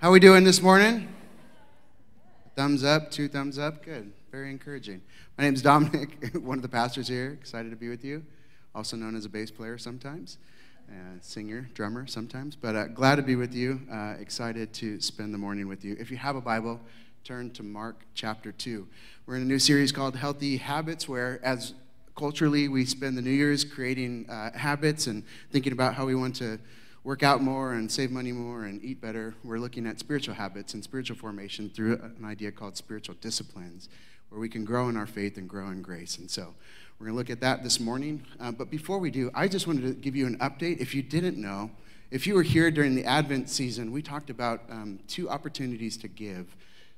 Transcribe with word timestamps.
How 0.00 0.08
are 0.08 0.12
we 0.12 0.20
doing 0.20 0.44
this 0.44 0.62
morning? 0.62 1.08
Thumbs 2.56 2.82
up, 2.84 3.10
two 3.10 3.28
thumbs 3.28 3.58
up. 3.58 3.84
Good. 3.84 4.10
Very 4.30 4.50
encouraging. 4.50 5.02
My 5.36 5.44
name 5.44 5.52
is 5.52 5.60
Dominic, 5.60 6.34
one 6.42 6.56
of 6.56 6.62
the 6.62 6.70
pastors 6.70 7.06
here. 7.06 7.36
Excited 7.38 7.68
to 7.68 7.76
be 7.76 7.90
with 7.90 8.02
you. 8.02 8.24
Also 8.74 8.96
known 8.96 9.14
as 9.14 9.26
a 9.26 9.28
bass 9.28 9.50
player 9.50 9.76
sometimes, 9.76 10.38
uh, 10.88 11.18
singer, 11.20 11.68
drummer 11.74 12.06
sometimes. 12.06 12.56
But 12.56 12.76
uh, 12.76 12.86
glad 12.86 13.16
to 13.16 13.22
be 13.22 13.36
with 13.36 13.52
you. 13.52 13.82
Uh, 13.92 14.14
excited 14.18 14.72
to 14.72 15.02
spend 15.02 15.34
the 15.34 15.38
morning 15.38 15.68
with 15.68 15.84
you. 15.84 15.98
If 16.00 16.10
you 16.10 16.16
have 16.16 16.34
a 16.34 16.40
Bible, 16.40 16.80
turn 17.22 17.50
to 17.50 17.62
Mark 17.62 18.00
chapter 18.14 18.52
2. 18.52 18.88
We're 19.26 19.36
in 19.36 19.42
a 19.42 19.44
new 19.44 19.58
series 19.58 19.92
called 19.92 20.16
Healthy 20.16 20.56
Habits, 20.56 21.10
where 21.10 21.44
as 21.44 21.74
culturally 22.16 22.68
we 22.68 22.86
spend 22.86 23.18
the 23.18 23.22
New 23.22 23.28
Year's 23.28 23.64
creating 23.64 24.30
uh, 24.30 24.56
habits 24.56 25.08
and 25.08 25.24
thinking 25.50 25.74
about 25.74 25.92
how 25.92 26.06
we 26.06 26.14
want 26.14 26.36
to 26.36 26.58
work 27.02 27.22
out 27.22 27.42
more 27.42 27.72
and 27.72 27.90
save 27.90 28.10
money 28.10 28.32
more 28.32 28.64
and 28.64 28.82
eat 28.84 29.00
better. 29.00 29.34
We're 29.42 29.58
looking 29.58 29.86
at 29.86 29.98
spiritual 29.98 30.34
habits 30.34 30.74
and 30.74 30.84
spiritual 30.84 31.16
formation 31.16 31.70
through 31.70 31.94
an 31.94 32.24
idea 32.24 32.52
called 32.52 32.76
spiritual 32.76 33.14
disciplines, 33.20 33.88
where 34.28 34.40
we 34.40 34.48
can 34.48 34.64
grow 34.64 34.88
in 34.88 34.96
our 34.96 35.06
faith 35.06 35.36
and 35.38 35.48
grow 35.48 35.68
in 35.68 35.82
grace. 35.82 36.18
And 36.18 36.30
so 36.30 36.54
we're 36.98 37.06
going 37.06 37.14
to 37.14 37.18
look 37.18 37.30
at 37.30 37.40
that 37.40 37.62
this 37.62 37.80
morning. 37.80 38.24
Uh, 38.38 38.52
but 38.52 38.70
before 38.70 38.98
we 38.98 39.10
do, 39.10 39.30
I 39.34 39.48
just 39.48 39.66
wanted 39.66 39.82
to 39.82 39.92
give 39.92 40.14
you 40.14 40.26
an 40.26 40.36
update. 40.38 40.78
If 40.78 40.94
you 40.94 41.02
didn't 41.02 41.38
know, 41.38 41.70
if 42.10 42.26
you 42.26 42.34
were 42.34 42.42
here 42.42 42.70
during 42.70 42.94
the 42.94 43.04
Advent 43.04 43.48
season, 43.48 43.92
we 43.92 44.02
talked 44.02 44.28
about 44.28 44.62
um, 44.68 44.98
two 45.08 45.30
opportunities 45.30 45.96
to 45.98 46.08
give 46.08 46.54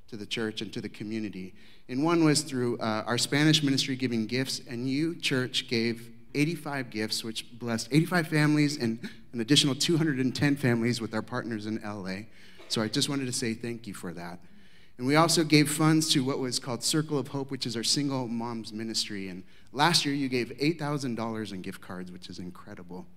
to 0.09 0.17
the 0.17 0.25
church 0.25 0.61
and 0.61 0.73
to 0.73 0.81
the 0.81 0.89
community. 0.89 1.53
And 1.87 2.03
one 2.03 2.25
was 2.25 2.41
through 2.41 2.77
uh, 2.79 3.03
our 3.05 3.17
Spanish 3.17 3.63
ministry 3.63 3.95
giving 3.95 4.25
gifts, 4.25 4.61
and 4.67 4.89
you, 4.89 5.15
church, 5.15 5.69
gave 5.69 6.09
85 6.35 6.89
gifts, 6.89 7.23
which 7.23 7.57
blessed 7.57 7.87
85 7.91 8.27
families 8.27 8.77
and 8.77 8.99
an 9.33 9.41
additional 9.41 9.75
210 9.75 10.55
families 10.55 11.01
with 11.01 11.13
our 11.13 11.21
partners 11.21 11.65
in 11.65 11.81
LA. 11.83 12.27
So 12.69 12.81
I 12.81 12.87
just 12.87 13.09
wanted 13.09 13.25
to 13.25 13.33
say 13.33 13.53
thank 13.53 13.87
you 13.87 13.93
for 13.93 14.13
that. 14.13 14.39
And 14.97 15.07
we 15.07 15.15
also 15.15 15.43
gave 15.43 15.71
funds 15.71 16.09
to 16.13 16.23
what 16.23 16.37
was 16.37 16.59
called 16.59 16.83
Circle 16.83 17.17
of 17.17 17.29
Hope, 17.29 17.49
which 17.49 17.65
is 17.65 17.75
our 17.75 17.83
single 17.83 18.27
moms 18.27 18.71
ministry. 18.71 19.27
And 19.27 19.43
last 19.71 20.05
year 20.05 20.13
you 20.13 20.29
gave 20.29 20.49
$8,000 20.61 21.51
in 21.51 21.61
gift 21.61 21.81
cards, 21.81 22.11
which 22.11 22.29
is 22.29 22.37
incredible. 22.37 23.07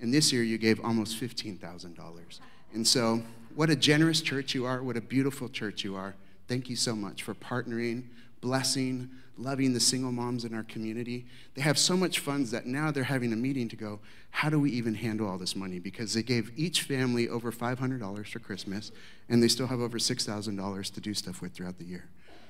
And 0.00 0.12
this 0.12 0.32
year 0.32 0.42
you 0.42 0.58
gave 0.58 0.84
almost 0.84 1.18
$15,000. 1.18 2.40
And 2.74 2.86
so, 2.86 3.22
what 3.54 3.70
a 3.70 3.76
generous 3.76 4.20
church 4.20 4.54
you 4.54 4.66
are, 4.66 4.82
what 4.82 4.96
a 4.96 5.00
beautiful 5.00 5.48
church 5.48 5.84
you 5.84 5.96
are. 5.96 6.14
Thank 6.48 6.68
you 6.68 6.76
so 6.76 6.94
much 6.94 7.22
for 7.22 7.34
partnering, 7.34 8.04
blessing, 8.44 9.10
loving 9.38 9.72
the 9.72 9.80
single 9.80 10.12
moms 10.12 10.44
in 10.44 10.54
our 10.54 10.62
community. 10.64 11.26
They 11.54 11.62
have 11.62 11.78
so 11.78 11.96
much 11.96 12.20
funds 12.20 12.50
that 12.50 12.66
now 12.66 12.90
they're 12.90 13.02
having 13.02 13.32
a 13.32 13.36
meeting 13.36 13.68
to 13.70 13.76
go, 13.76 14.00
how 14.30 14.50
do 14.50 14.60
we 14.60 14.70
even 14.70 14.94
handle 14.94 15.26
all 15.26 15.38
this 15.38 15.56
money? 15.56 15.78
Because 15.78 16.12
they 16.12 16.22
gave 16.22 16.52
each 16.54 16.82
family 16.82 17.28
over 17.28 17.50
$500 17.50 18.28
for 18.28 18.38
Christmas, 18.38 18.92
and 19.28 19.42
they 19.42 19.48
still 19.48 19.66
have 19.66 19.80
over 19.80 19.98
$6,000 19.98 20.94
to 20.94 21.00
do 21.00 21.14
stuff 21.14 21.40
with 21.40 21.54
throughout 21.54 21.78
the 21.78 21.84
year. 21.84 22.04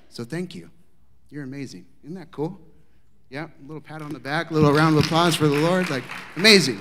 So 0.09 0.25
thank 0.25 0.53
you. 0.53 0.69
You're 1.29 1.43
amazing. 1.43 1.85
Isn't 2.03 2.15
that 2.15 2.31
cool? 2.31 2.59
Yeah, 3.29 3.45
a 3.45 3.65
little 3.65 3.81
pat 3.81 4.01
on 4.01 4.11
the 4.11 4.19
back, 4.19 4.51
a 4.51 4.53
little 4.53 4.73
round 4.73 4.97
of 4.97 5.05
applause 5.05 5.35
for 5.35 5.47
the 5.47 5.57
Lord. 5.57 5.89
Like, 5.89 6.03
amazing. 6.35 6.79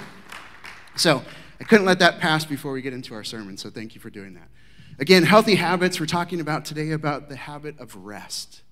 So 0.96 1.22
I 1.60 1.64
couldn't 1.64 1.86
let 1.86 2.00
that 2.00 2.18
pass 2.18 2.44
before 2.44 2.72
we 2.72 2.82
get 2.82 2.92
into 2.92 3.14
our 3.14 3.24
sermon, 3.24 3.56
so 3.56 3.70
thank 3.70 3.94
you 3.94 4.00
for 4.00 4.10
doing 4.10 4.34
that. 4.34 4.48
Again, 4.98 5.22
healthy 5.22 5.54
habits. 5.54 5.98
We're 5.98 6.06
talking 6.06 6.40
about 6.40 6.64
today 6.64 6.90
about 6.90 7.28
the 7.28 7.36
habit 7.36 7.78
of 7.80 7.96
rest. 7.96 8.63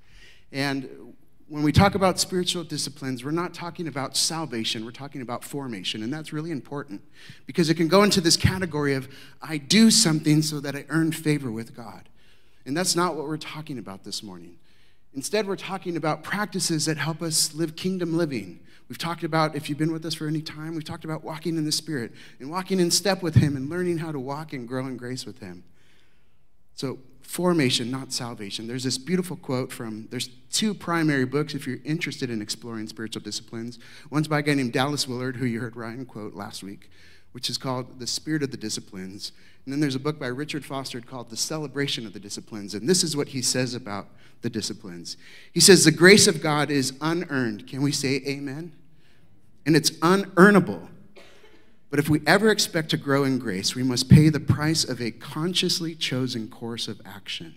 And 0.52 1.14
when 1.48 1.62
we 1.62 1.72
talk 1.72 1.94
about 1.94 2.18
spiritual 2.18 2.64
disciplines, 2.64 3.24
we're 3.24 3.30
not 3.30 3.52
talking 3.52 3.86
about 3.86 4.16
salvation, 4.16 4.84
we're 4.84 4.90
talking 4.90 5.20
about 5.20 5.44
formation. 5.44 6.02
And 6.02 6.12
that's 6.12 6.32
really 6.32 6.50
important 6.50 7.02
because 7.46 7.68
it 7.68 7.74
can 7.74 7.88
go 7.88 8.02
into 8.02 8.20
this 8.20 8.36
category 8.36 8.94
of 8.94 9.08
I 9.42 9.58
do 9.58 9.90
something 9.90 10.42
so 10.42 10.60
that 10.60 10.74
I 10.74 10.86
earn 10.88 11.12
favor 11.12 11.50
with 11.50 11.76
God. 11.76 12.08
And 12.64 12.76
that's 12.76 12.94
not 12.94 13.16
what 13.16 13.26
we're 13.26 13.36
talking 13.36 13.78
about 13.78 14.04
this 14.04 14.22
morning. 14.22 14.56
Instead, 15.14 15.46
we're 15.46 15.56
talking 15.56 15.96
about 15.96 16.22
practices 16.22 16.86
that 16.86 16.96
help 16.96 17.20
us 17.20 17.54
live 17.54 17.76
kingdom 17.76 18.16
living. 18.16 18.60
We've 18.88 18.98
talked 18.98 19.24
about, 19.24 19.54
if 19.54 19.68
you've 19.68 19.78
been 19.78 19.92
with 19.92 20.06
us 20.06 20.14
for 20.14 20.26
any 20.26 20.40
time, 20.40 20.74
we've 20.74 20.84
talked 20.84 21.04
about 21.04 21.22
walking 21.22 21.56
in 21.56 21.64
the 21.64 21.72
Spirit 21.72 22.12
and 22.40 22.50
walking 22.50 22.80
in 22.80 22.90
step 22.90 23.22
with 23.22 23.34
Him 23.34 23.56
and 23.56 23.68
learning 23.68 23.98
how 23.98 24.12
to 24.12 24.18
walk 24.18 24.52
and 24.52 24.66
grow 24.66 24.86
in 24.86 24.96
grace 24.96 25.26
with 25.26 25.38
Him. 25.40 25.64
So, 26.74 26.98
formation, 27.22 27.90
not 27.90 28.12
salvation. 28.12 28.66
There's 28.66 28.84
this 28.84 28.98
beautiful 28.98 29.36
quote 29.36 29.72
from, 29.72 30.08
there's 30.10 30.28
two 30.50 30.74
primary 30.74 31.24
books 31.24 31.54
if 31.54 31.66
you're 31.66 31.78
interested 31.84 32.30
in 32.30 32.42
exploring 32.42 32.86
spiritual 32.88 33.22
disciplines. 33.22 33.78
One's 34.10 34.28
by 34.28 34.40
a 34.40 34.42
guy 34.42 34.54
named 34.54 34.72
Dallas 34.72 35.08
Willard, 35.08 35.36
who 35.36 35.46
you 35.46 35.60
heard 35.60 35.76
Ryan 35.76 36.04
quote 36.04 36.34
last 36.34 36.62
week, 36.62 36.90
which 37.32 37.48
is 37.48 37.58
called 37.58 37.98
The 37.98 38.06
Spirit 38.06 38.42
of 38.42 38.50
the 38.50 38.56
Disciplines. 38.56 39.32
And 39.64 39.72
then 39.72 39.80
there's 39.80 39.94
a 39.94 40.00
book 40.00 40.18
by 40.18 40.26
Richard 40.26 40.64
Foster 40.64 41.00
called 41.00 41.30
The 41.30 41.36
Celebration 41.36 42.06
of 42.06 42.12
the 42.12 42.20
Disciplines. 42.20 42.74
And 42.74 42.88
this 42.88 43.02
is 43.02 43.16
what 43.16 43.28
he 43.28 43.40
says 43.40 43.74
about 43.74 44.08
the 44.42 44.50
disciplines. 44.50 45.16
He 45.52 45.60
says, 45.60 45.84
The 45.84 45.92
grace 45.92 46.26
of 46.26 46.42
God 46.42 46.70
is 46.70 46.94
unearned. 47.00 47.66
Can 47.66 47.80
we 47.80 47.92
say 47.92 48.22
amen? 48.26 48.72
And 49.64 49.76
it's 49.76 49.90
unearnable. 50.02 50.88
But 51.92 51.98
if 51.98 52.08
we 52.08 52.22
ever 52.26 52.48
expect 52.48 52.88
to 52.92 52.96
grow 52.96 53.22
in 53.22 53.38
grace, 53.38 53.74
we 53.74 53.82
must 53.82 54.08
pay 54.08 54.30
the 54.30 54.40
price 54.40 54.82
of 54.82 54.98
a 55.02 55.10
consciously 55.10 55.94
chosen 55.94 56.48
course 56.48 56.88
of 56.88 57.02
action. 57.04 57.54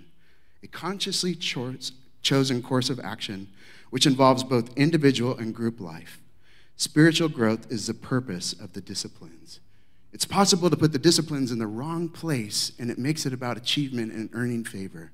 A 0.61 0.67
consciously 0.67 1.35
cho- 1.35 1.75
chosen 2.21 2.61
course 2.61 2.89
of 2.89 2.99
action, 2.99 3.47
which 3.91 4.05
involves 4.05 4.43
both 4.43 4.77
individual 4.77 5.37
and 5.37 5.55
group 5.55 5.79
life. 5.79 6.19
Spiritual 6.75 7.29
growth 7.29 7.71
is 7.71 7.87
the 7.87 7.93
purpose 7.93 8.51
of 8.51 8.73
the 8.73 8.81
disciplines. 8.81 9.61
It's 10.11 10.25
possible 10.25 10.69
to 10.69 10.75
put 10.75 10.91
the 10.91 10.99
disciplines 10.99 11.49
in 11.49 11.59
the 11.59 11.65
wrong 11.65 12.09
place, 12.09 12.73
and 12.77 12.91
it 12.91 12.99
makes 12.99 13.25
it 13.25 13.31
about 13.31 13.55
achievement 13.55 14.11
and 14.11 14.29
earning 14.33 14.65
favor. 14.65 15.11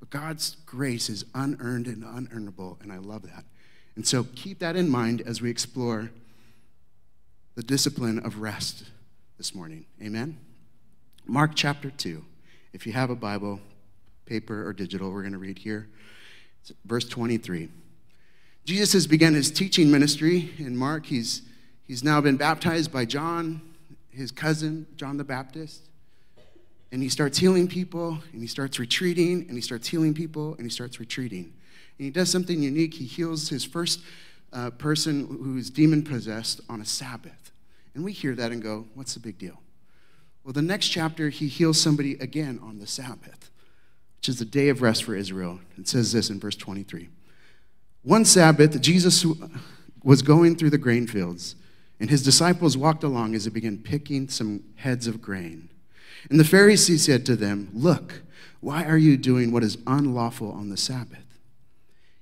But 0.00 0.08
God's 0.08 0.56
grace 0.64 1.10
is 1.10 1.26
unearned 1.34 1.86
and 1.86 2.02
unearnable, 2.02 2.80
and 2.80 2.90
I 2.90 2.96
love 2.96 3.24
that. 3.24 3.44
And 3.94 4.06
so 4.06 4.24
keep 4.34 4.58
that 4.60 4.74
in 4.74 4.88
mind 4.88 5.20
as 5.20 5.42
we 5.42 5.50
explore 5.50 6.08
the 7.54 7.62
discipline 7.62 8.18
of 8.20 8.40
rest 8.40 8.84
this 9.38 9.54
morning. 9.54 9.86
Amen? 10.02 10.38
Mark 11.26 11.52
chapter 11.54 11.90
2. 11.90 12.24
If 12.72 12.86
you 12.86 12.92
have 12.92 13.10
a 13.10 13.14
Bible, 13.14 13.60
paper 14.26 14.66
or 14.66 14.72
digital, 14.72 15.12
we're 15.12 15.22
going 15.22 15.32
to 15.32 15.38
read 15.38 15.58
here. 15.58 15.88
It's 16.60 16.72
verse 16.84 17.08
23. 17.08 17.68
Jesus 18.64 18.92
has 18.94 19.06
begun 19.06 19.34
his 19.34 19.50
teaching 19.50 19.90
ministry 19.90 20.50
in 20.58 20.76
Mark. 20.76 21.06
He's, 21.06 21.42
he's 21.86 22.02
now 22.02 22.20
been 22.20 22.36
baptized 22.36 22.92
by 22.92 23.04
John, 23.04 23.60
his 24.10 24.32
cousin, 24.32 24.86
John 24.96 25.16
the 25.16 25.24
Baptist. 25.24 25.82
And 26.90 27.02
he 27.02 27.08
starts 27.08 27.38
healing 27.38 27.68
people, 27.68 28.18
and 28.32 28.40
he 28.40 28.46
starts 28.46 28.78
retreating, 28.78 29.46
and 29.48 29.52
he 29.52 29.60
starts 29.60 29.88
healing 29.88 30.14
people, 30.14 30.54
and 30.54 30.64
he 30.64 30.70
starts 30.70 30.98
retreating. 30.98 31.52
And 31.98 32.04
he 32.04 32.10
does 32.10 32.30
something 32.30 32.62
unique. 32.62 32.94
He 32.94 33.04
heals 33.04 33.48
his 33.48 33.64
first 33.64 34.00
uh, 34.52 34.70
person 34.70 35.26
who 35.26 35.56
is 35.56 35.70
demon 35.70 36.02
possessed 36.02 36.60
on 36.68 36.80
a 36.80 36.84
Sabbath. 36.84 37.43
And 37.94 38.04
we 38.04 38.12
hear 38.12 38.34
that 38.34 38.52
and 38.52 38.62
go, 38.62 38.86
what's 38.94 39.14
the 39.14 39.20
big 39.20 39.38
deal? 39.38 39.60
Well, 40.42 40.52
the 40.52 40.62
next 40.62 40.88
chapter, 40.88 41.28
he 41.30 41.48
heals 41.48 41.80
somebody 41.80 42.14
again 42.14 42.60
on 42.62 42.78
the 42.78 42.86
Sabbath, 42.86 43.50
which 44.18 44.28
is 44.28 44.38
the 44.38 44.44
day 44.44 44.68
of 44.68 44.82
rest 44.82 45.04
for 45.04 45.14
Israel. 45.14 45.60
It 45.78 45.88
says 45.88 46.12
this 46.12 46.28
in 46.28 46.38
verse 46.38 46.56
23. 46.56 47.08
One 48.02 48.24
Sabbath, 48.24 48.80
Jesus 48.82 49.24
was 50.02 50.20
going 50.20 50.56
through 50.56 50.70
the 50.70 50.78
grain 50.78 51.06
fields, 51.06 51.56
and 51.98 52.10
his 52.10 52.22
disciples 52.22 52.76
walked 52.76 53.04
along 53.04 53.34
as 53.34 53.44
he 53.44 53.50
began 53.50 53.78
picking 53.78 54.28
some 54.28 54.62
heads 54.76 55.06
of 55.06 55.22
grain. 55.22 55.70
And 56.28 56.38
the 56.38 56.44
Pharisees 56.44 57.04
said 57.04 57.24
to 57.26 57.36
them, 57.36 57.70
Look, 57.72 58.22
why 58.60 58.84
are 58.84 58.98
you 58.98 59.16
doing 59.16 59.50
what 59.50 59.62
is 59.62 59.78
unlawful 59.86 60.50
on 60.52 60.68
the 60.68 60.76
Sabbath? 60.76 61.38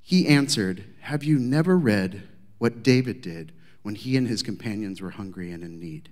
He 0.00 0.28
answered, 0.28 0.84
Have 1.00 1.24
you 1.24 1.38
never 1.38 1.76
read 1.76 2.22
what 2.58 2.82
David 2.82 3.20
did 3.20 3.52
when 3.82 3.94
he 3.94 4.16
and 4.16 4.28
his 4.28 4.42
companions 4.42 5.00
were 5.00 5.10
hungry 5.10 5.50
and 5.50 5.62
in 5.62 5.78
need? 5.78 6.08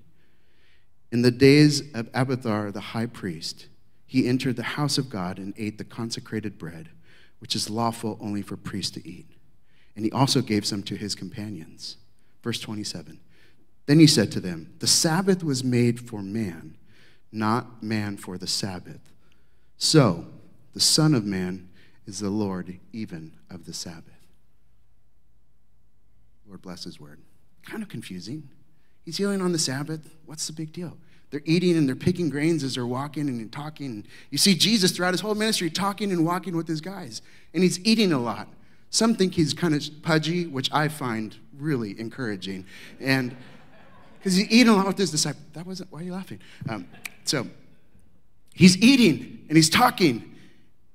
In 1.12 1.22
the 1.22 1.30
days 1.30 1.92
of 1.94 2.08
Abiathar 2.14 2.70
the 2.70 2.80
high 2.80 3.06
priest, 3.06 3.66
he 4.06 4.26
entered 4.26 4.56
the 4.56 4.62
house 4.62 4.98
of 4.98 5.10
God 5.10 5.38
and 5.38 5.54
ate 5.56 5.78
the 5.78 5.84
consecrated 5.84 6.58
bread, 6.58 6.88
which 7.38 7.54
is 7.54 7.70
lawful 7.70 8.18
only 8.20 8.42
for 8.42 8.56
priests 8.56 8.92
to 8.92 9.08
eat. 9.08 9.26
And 9.96 10.04
he 10.04 10.12
also 10.12 10.40
gave 10.40 10.64
some 10.66 10.82
to 10.84 10.96
his 10.96 11.14
companions. 11.14 11.96
Verse 12.42 12.60
27. 12.60 13.20
Then 13.86 13.98
he 13.98 14.06
said 14.06 14.30
to 14.32 14.40
them, 14.40 14.72
The 14.78 14.86
Sabbath 14.86 15.42
was 15.42 15.64
made 15.64 16.08
for 16.08 16.22
man, 16.22 16.76
not 17.32 17.82
man 17.82 18.16
for 18.16 18.38
the 18.38 18.46
Sabbath. 18.46 19.00
So, 19.76 20.26
the 20.74 20.80
Son 20.80 21.14
of 21.14 21.24
Man 21.24 21.68
is 22.06 22.20
the 22.20 22.30
Lord 22.30 22.78
even 22.92 23.32
of 23.50 23.66
the 23.66 23.74
Sabbath. 23.74 24.06
Lord 26.46 26.62
bless 26.62 26.84
his 26.84 27.00
word. 27.00 27.20
Kind 27.70 27.84
of 27.84 27.88
confusing. 27.88 28.48
He's 29.04 29.16
healing 29.16 29.40
on 29.40 29.52
the 29.52 29.58
Sabbath. 29.58 30.16
What's 30.26 30.44
the 30.48 30.52
big 30.52 30.72
deal? 30.72 30.96
They're 31.30 31.40
eating 31.44 31.76
and 31.76 31.86
they're 31.88 31.94
picking 31.94 32.28
grains 32.28 32.64
as 32.64 32.74
they're 32.74 32.84
walking 32.84 33.28
and 33.28 33.52
talking. 33.52 34.04
You 34.30 34.38
see 34.38 34.56
Jesus 34.56 34.90
throughout 34.90 35.14
his 35.14 35.20
whole 35.20 35.36
ministry 35.36 35.70
talking 35.70 36.10
and 36.10 36.26
walking 36.26 36.56
with 36.56 36.66
his 36.66 36.80
guys, 36.80 37.22
and 37.54 37.62
he's 37.62 37.78
eating 37.86 38.12
a 38.12 38.18
lot. 38.18 38.48
Some 38.90 39.14
think 39.14 39.34
he's 39.34 39.54
kind 39.54 39.72
of 39.72 39.88
pudgy, 40.02 40.48
which 40.48 40.68
I 40.72 40.88
find 40.88 41.36
really 41.56 41.98
encouraging. 42.00 42.66
And 42.98 43.36
because 44.18 44.34
he's 44.34 44.50
eating 44.50 44.72
a 44.72 44.74
lot 44.74 44.88
with 44.88 44.98
his 44.98 45.12
disciples. 45.12 45.44
That 45.52 45.64
wasn't, 45.64 45.92
why 45.92 46.00
are 46.00 46.02
you 46.02 46.12
laughing? 46.12 46.40
Um, 46.68 46.88
so 47.22 47.46
he's 48.52 48.76
eating 48.78 49.44
and 49.48 49.56
he's 49.56 49.70
talking, 49.70 50.34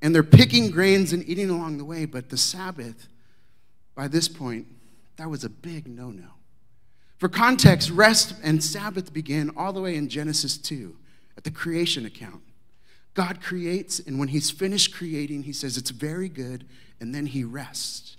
and 0.02 0.14
they're 0.14 0.24
picking 0.24 0.72
grains 0.72 1.14
and 1.14 1.24
eating 1.30 1.50
along 1.50 1.78
the 1.78 1.86
way. 1.86 2.04
But 2.04 2.30
the 2.32 2.38
Sabbath, 2.38 3.08
by 3.96 4.10
this 4.10 4.28
point, 4.28 4.68
that 5.16 5.30
was 5.30 5.46
a 5.46 5.50
big 5.50 5.88
no 5.88 6.10
no. 6.10 6.35
For 7.26 7.30
context, 7.30 7.90
rest 7.90 8.36
and 8.44 8.64
Sabbath 8.64 9.12
begin 9.12 9.50
all 9.58 9.74
the 9.74 9.82
way 9.82 9.96
in 9.96 10.10
Genesis 10.10 10.60
2 10.60 10.96
at 11.36 11.44
the 11.44 11.50
creation 11.50 12.06
account. 12.06 12.44
God 13.16 13.42
creates, 13.42 13.98
and 13.98 14.20
when 14.20 14.28
he's 14.28 14.52
finished 14.52 14.94
creating, 14.94 15.42
he 15.42 15.52
says 15.52 15.76
it's 15.76 15.90
very 15.90 16.30
good, 16.30 16.68
and 17.00 17.16
then 17.16 17.26
he 17.26 17.44
rests. 17.44 18.18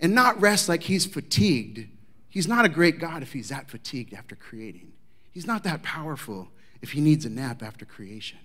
And 0.00 0.12
not 0.12 0.40
rest 0.40 0.68
like 0.68 0.82
he's 0.82 1.06
fatigued. 1.06 1.86
He's 2.28 2.48
not 2.48 2.64
a 2.64 2.68
great 2.68 2.98
God 2.98 3.22
if 3.22 3.32
he's 3.32 3.50
that 3.50 3.70
fatigued 3.70 4.12
after 4.12 4.34
creating. 4.34 4.90
He's 5.30 5.46
not 5.46 5.62
that 5.62 5.84
powerful 5.84 6.48
if 6.82 6.90
he 6.90 7.00
needs 7.00 7.26
a 7.26 7.30
nap 7.30 7.62
after 7.62 7.84
creation. 7.84 8.40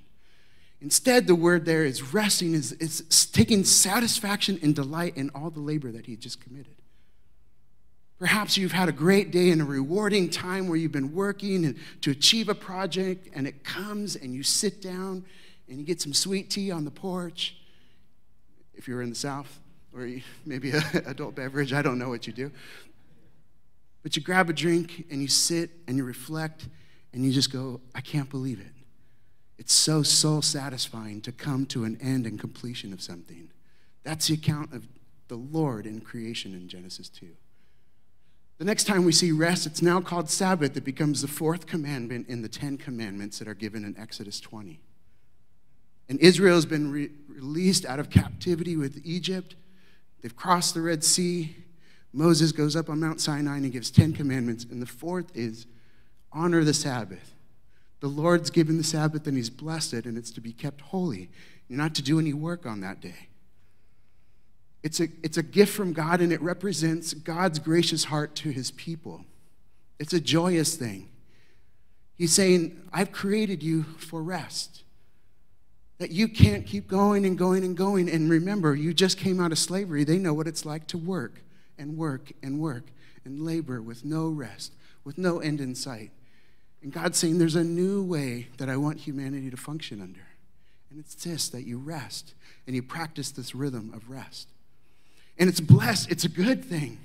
Instead, 0.80 1.26
the 1.26 1.34
word 1.34 1.66
there 1.66 1.86
is 1.86 2.14
resting, 2.14 2.54
is, 2.54 2.74
is 2.74 3.02
taking 3.34 3.64
satisfaction 3.64 4.60
and 4.62 4.76
delight 4.76 5.18
in 5.18 5.32
all 5.34 5.50
the 5.50 5.60
labor 5.60 5.92
that 5.92 6.06
he 6.06 6.16
just 6.16 6.40
committed. 6.40 6.76
Perhaps 8.22 8.56
you've 8.56 8.72
had 8.72 8.88
a 8.88 8.92
great 8.92 9.32
day 9.32 9.50
and 9.50 9.64
a 9.64 9.66
rewarding 9.66 10.30
time 10.30 10.68
where 10.68 10.78
you've 10.78 10.92
been 10.92 11.12
working 11.12 11.76
to 12.02 12.12
achieve 12.12 12.50
a 12.50 12.54
project, 12.54 13.28
and 13.34 13.48
it 13.48 13.64
comes 13.64 14.16
and 14.16 14.32
you 14.36 14.44
sit 14.44 14.80
down 14.80 15.26
and 15.68 15.80
you 15.80 15.84
get 15.84 16.00
some 16.00 16.14
sweet 16.14 16.52
tea 16.52 16.70
on 16.70 16.86
the 16.86 16.92
porch. 16.92 17.58
If 18.76 18.88
you're 18.88 19.02
in 19.02 19.10
the 19.10 19.16
South, 19.16 19.60
or 19.92 20.08
maybe 20.46 20.70
an 20.70 20.84
adult 21.08 21.34
beverage, 21.34 21.74
I 21.74 21.82
don't 21.82 21.98
know 21.98 22.10
what 22.10 22.28
you 22.28 22.32
do. 22.32 22.52
But 24.04 24.16
you 24.16 24.22
grab 24.22 24.52
a 24.52 24.54
drink 24.54 25.08
and 25.10 25.20
you 25.20 25.28
sit 25.28 25.72
and 25.88 25.98
you 25.98 26.04
reflect 26.04 26.68
and 27.14 27.26
you 27.26 27.32
just 27.32 27.52
go, 27.52 27.82
I 27.96 28.02
can't 28.02 28.30
believe 28.30 28.60
it. 28.60 28.72
It's 29.58 29.74
so 29.74 30.04
soul 30.04 30.44
satisfying 30.44 31.22
to 31.22 31.32
come 31.32 31.66
to 31.68 31.86
an 31.86 31.98
end 32.00 32.28
and 32.28 32.40
completion 32.40 32.94
of 32.94 33.02
something. 33.02 33.50
That's 34.04 34.28
the 34.28 34.36
account 34.36 34.74
of 34.74 34.88
the 35.28 35.38
Lord 35.38 35.88
in 35.88 36.02
creation 36.02 36.54
in 36.54 36.68
Genesis 36.68 37.10
2. 37.10 37.26
The 38.62 38.66
next 38.66 38.84
time 38.84 39.06
we 39.06 39.12
see 39.12 39.32
rest, 39.32 39.66
it's 39.66 39.82
now 39.82 40.02
called 40.02 40.30
Sabbath. 40.30 40.78
It 40.78 40.84
becomes 40.84 41.24
the 41.24 41.28
fourth 41.28 41.66
commandment 41.66 42.30
in 42.30 42.44
the 42.44 42.48
Ten 42.48 42.78
Commandments 42.78 43.40
that 43.40 43.48
are 43.48 43.56
given 43.56 43.84
in 43.84 43.98
Exodus 43.98 44.40
20. 44.40 44.80
And 46.08 46.20
Israel 46.20 46.54
has 46.54 46.68
been 46.68 46.92
re- 46.92 47.10
released 47.28 47.88
out 47.88 48.00
of 48.00 48.12
captivity 48.12 48.78
with 48.78 49.02
Egypt. 49.04 49.56
They've 50.22 50.36
crossed 50.36 50.76
the 50.76 50.82
Red 50.82 51.04
Sea. 51.04 51.56
Moses 52.14 52.52
goes 52.52 52.76
up 52.76 52.88
on 52.88 53.00
Mount 53.00 53.20
Sinai 53.20 53.58
and 53.58 53.72
gives 53.72 53.90
10 53.90 54.14
commandments. 54.14 54.64
And 54.64 54.80
the 54.80 54.86
fourth 54.86 55.36
is 55.36 55.66
honor 56.32 56.64
the 56.64 56.76
Sabbath. 56.76 57.34
The 58.00 58.10
Lord's 58.10 58.52
given 58.52 58.78
the 58.78 58.84
Sabbath 58.84 59.26
and 59.26 59.36
he's 59.36 59.50
blessed 59.50 59.96
it, 59.96 60.06
and 60.06 60.20
it's 60.20 60.30
to 60.34 60.40
be 60.40 60.54
kept 60.54 60.82
holy. 60.82 61.32
You're 61.68 61.80
not 61.80 61.96
to 61.96 62.04
do 62.04 62.20
any 62.20 62.34
work 62.34 62.68
on 62.68 62.82
that 62.82 63.02
day. 63.02 63.30
It's 64.84 65.00
a, 65.00 65.08
it's 65.24 65.38
a 65.38 65.44
gift 65.44 65.74
from 65.74 65.94
God, 65.94 66.22
and 66.22 66.34
it 66.34 66.42
represents 66.42 67.14
God's 67.14 67.60
gracious 67.60 68.06
heart 68.06 68.36
to 68.38 68.50
his 68.50 68.72
people. 68.72 69.26
It's 70.00 70.14
a 70.14 70.20
joyous 70.20 70.76
thing. 70.76 71.10
He's 72.16 72.34
saying, 72.34 72.80
I've 72.92 73.12
created 73.12 73.62
you 73.64 73.84
for 73.98 74.22
rest. 74.24 74.84
That 76.00 76.12
you 76.12 76.28
can't 76.28 76.66
keep 76.66 76.88
going 76.88 77.26
and 77.26 77.38
going 77.38 77.64
and 77.64 77.78
going. 77.78 78.10
And 78.10 78.30
remember, 78.30 78.76
you 78.76 78.94
just 78.94 79.20
came 79.20 79.40
out 79.40 79.52
of 79.52 79.60
slavery. 79.60 80.04
They 80.04 80.18
know 80.18 80.34
what 80.34 80.48
it's 80.48 80.66
like 80.66 80.88
to 80.88 80.98
work 80.98 81.44
and 81.78 81.98
work 81.98 82.32
and 82.42 82.60
work 82.60 82.86
and 83.24 83.40
labor 83.40 83.82
with 83.82 84.04
no 84.04 84.30
rest, 84.30 84.74
with 85.04 85.20
no 85.20 85.40
end 85.40 85.62
in 85.62 85.76
sight. 85.76 86.10
And 86.82 86.92
God's 86.92 87.20
saying, 87.20 87.38
There's 87.38 87.56
a 87.56 87.64
new 87.64 88.04
way 88.04 88.48
that 88.58 88.70
I 88.70 88.78
want 88.78 89.00
humanity 89.00 89.52
to 89.52 89.58
function 89.58 90.02
under. 90.02 90.28
And 90.90 91.00
it's 91.00 91.16
this 91.16 91.50
that 91.50 91.66
you 91.66 91.78
rest 91.78 92.34
and 92.66 92.76
you 92.76 92.82
practice 92.82 93.32
this 93.32 93.54
rhythm 93.54 93.92
of 93.94 94.10
rest. 94.10 94.48
And 95.38 95.50
it's 95.50 95.60
blessed, 95.60 96.12
it's 96.12 96.26
a 96.26 96.30
good 96.30 96.64
thing. 96.64 97.00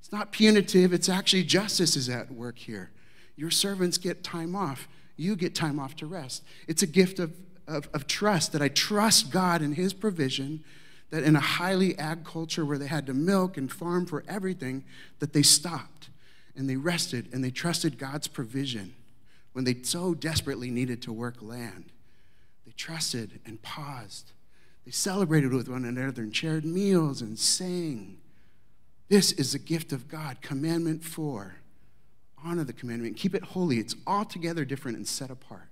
It's 0.00 0.12
not 0.12 0.32
punitive, 0.32 0.92
it's 0.92 1.08
actually 1.08 1.44
justice 1.44 1.96
is 1.96 2.08
at 2.08 2.30
work 2.30 2.58
here. 2.58 2.90
Your 3.36 3.50
servants 3.50 3.98
get 3.98 4.24
time 4.24 4.56
off, 4.56 4.88
you 5.16 5.36
get 5.36 5.54
time 5.54 5.78
off 5.78 5.96
to 5.96 6.06
rest. 6.06 6.42
It's 6.66 6.82
a 6.82 6.86
gift 6.86 7.18
of 7.18 7.32
of, 7.68 7.88
of 7.92 8.06
trust, 8.06 8.52
that 8.52 8.62
I 8.62 8.68
trust 8.68 9.30
God 9.30 9.60
and 9.60 9.74
His 9.74 9.92
provision, 9.92 10.64
that 11.10 11.22
in 11.22 11.36
a 11.36 11.40
highly 11.40 11.96
ag 11.98 12.24
culture 12.24 12.64
where 12.64 12.78
they 12.78 12.86
had 12.86 13.06
to 13.06 13.14
milk 13.14 13.56
and 13.56 13.70
farm 13.70 14.06
for 14.06 14.24
everything, 14.26 14.84
that 15.20 15.32
they 15.32 15.42
stopped 15.42 16.08
and 16.56 16.68
they 16.68 16.76
rested 16.76 17.28
and 17.32 17.44
they 17.44 17.50
trusted 17.50 17.98
God's 17.98 18.26
provision 18.26 18.94
when 19.52 19.64
they 19.64 19.76
so 19.82 20.14
desperately 20.14 20.70
needed 20.70 21.02
to 21.02 21.12
work 21.12 21.36
land. 21.40 21.92
They 22.66 22.72
trusted 22.72 23.40
and 23.46 23.62
paused. 23.62 24.32
They 24.88 24.92
celebrated 24.92 25.52
with 25.52 25.68
one 25.68 25.84
another 25.84 26.22
and 26.22 26.34
shared 26.34 26.64
meals 26.64 27.20
and 27.20 27.38
sang. 27.38 28.16
This 29.10 29.32
is 29.32 29.52
the 29.52 29.58
gift 29.58 29.92
of 29.92 30.08
God. 30.08 30.40
Commandment 30.40 31.04
four 31.04 31.56
honor 32.42 32.64
the 32.64 32.72
commandment, 32.72 33.18
keep 33.18 33.34
it 33.34 33.44
holy. 33.44 33.76
It's 33.76 33.94
altogether 34.06 34.64
different 34.64 34.96
and 34.96 35.06
set 35.06 35.28
apart. 35.28 35.68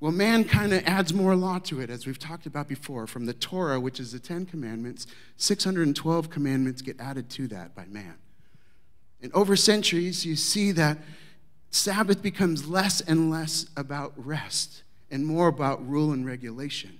Well, 0.00 0.12
man 0.12 0.44
kind 0.44 0.72
of 0.72 0.82
adds 0.86 1.12
more 1.12 1.36
law 1.36 1.58
to 1.58 1.78
it, 1.78 1.90
as 1.90 2.06
we've 2.06 2.18
talked 2.18 2.46
about 2.46 2.68
before. 2.68 3.06
From 3.06 3.26
the 3.26 3.34
Torah, 3.34 3.80
which 3.80 4.00
is 4.00 4.12
the 4.12 4.18
Ten 4.18 4.46
Commandments, 4.46 5.06
612 5.36 6.30
commandments 6.30 6.80
get 6.80 6.98
added 6.98 7.28
to 7.30 7.48
that 7.48 7.74
by 7.74 7.84
man. 7.84 8.14
And 9.20 9.30
over 9.34 9.56
centuries, 9.56 10.24
you 10.24 10.36
see 10.36 10.72
that 10.72 10.96
Sabbath 11.68 12.22
becomes 12.22 12.66
less 12.66 13.02
and 13.02 13.30
less 13.30 13.66
about 13.76 14.14
rest 14.16 14.84
and 15.10 15.26
more 15.26 15.48
about 15.48 15.86
rule 15.86 16.12
and 16.12 16.24
regulation. 16.24 16.98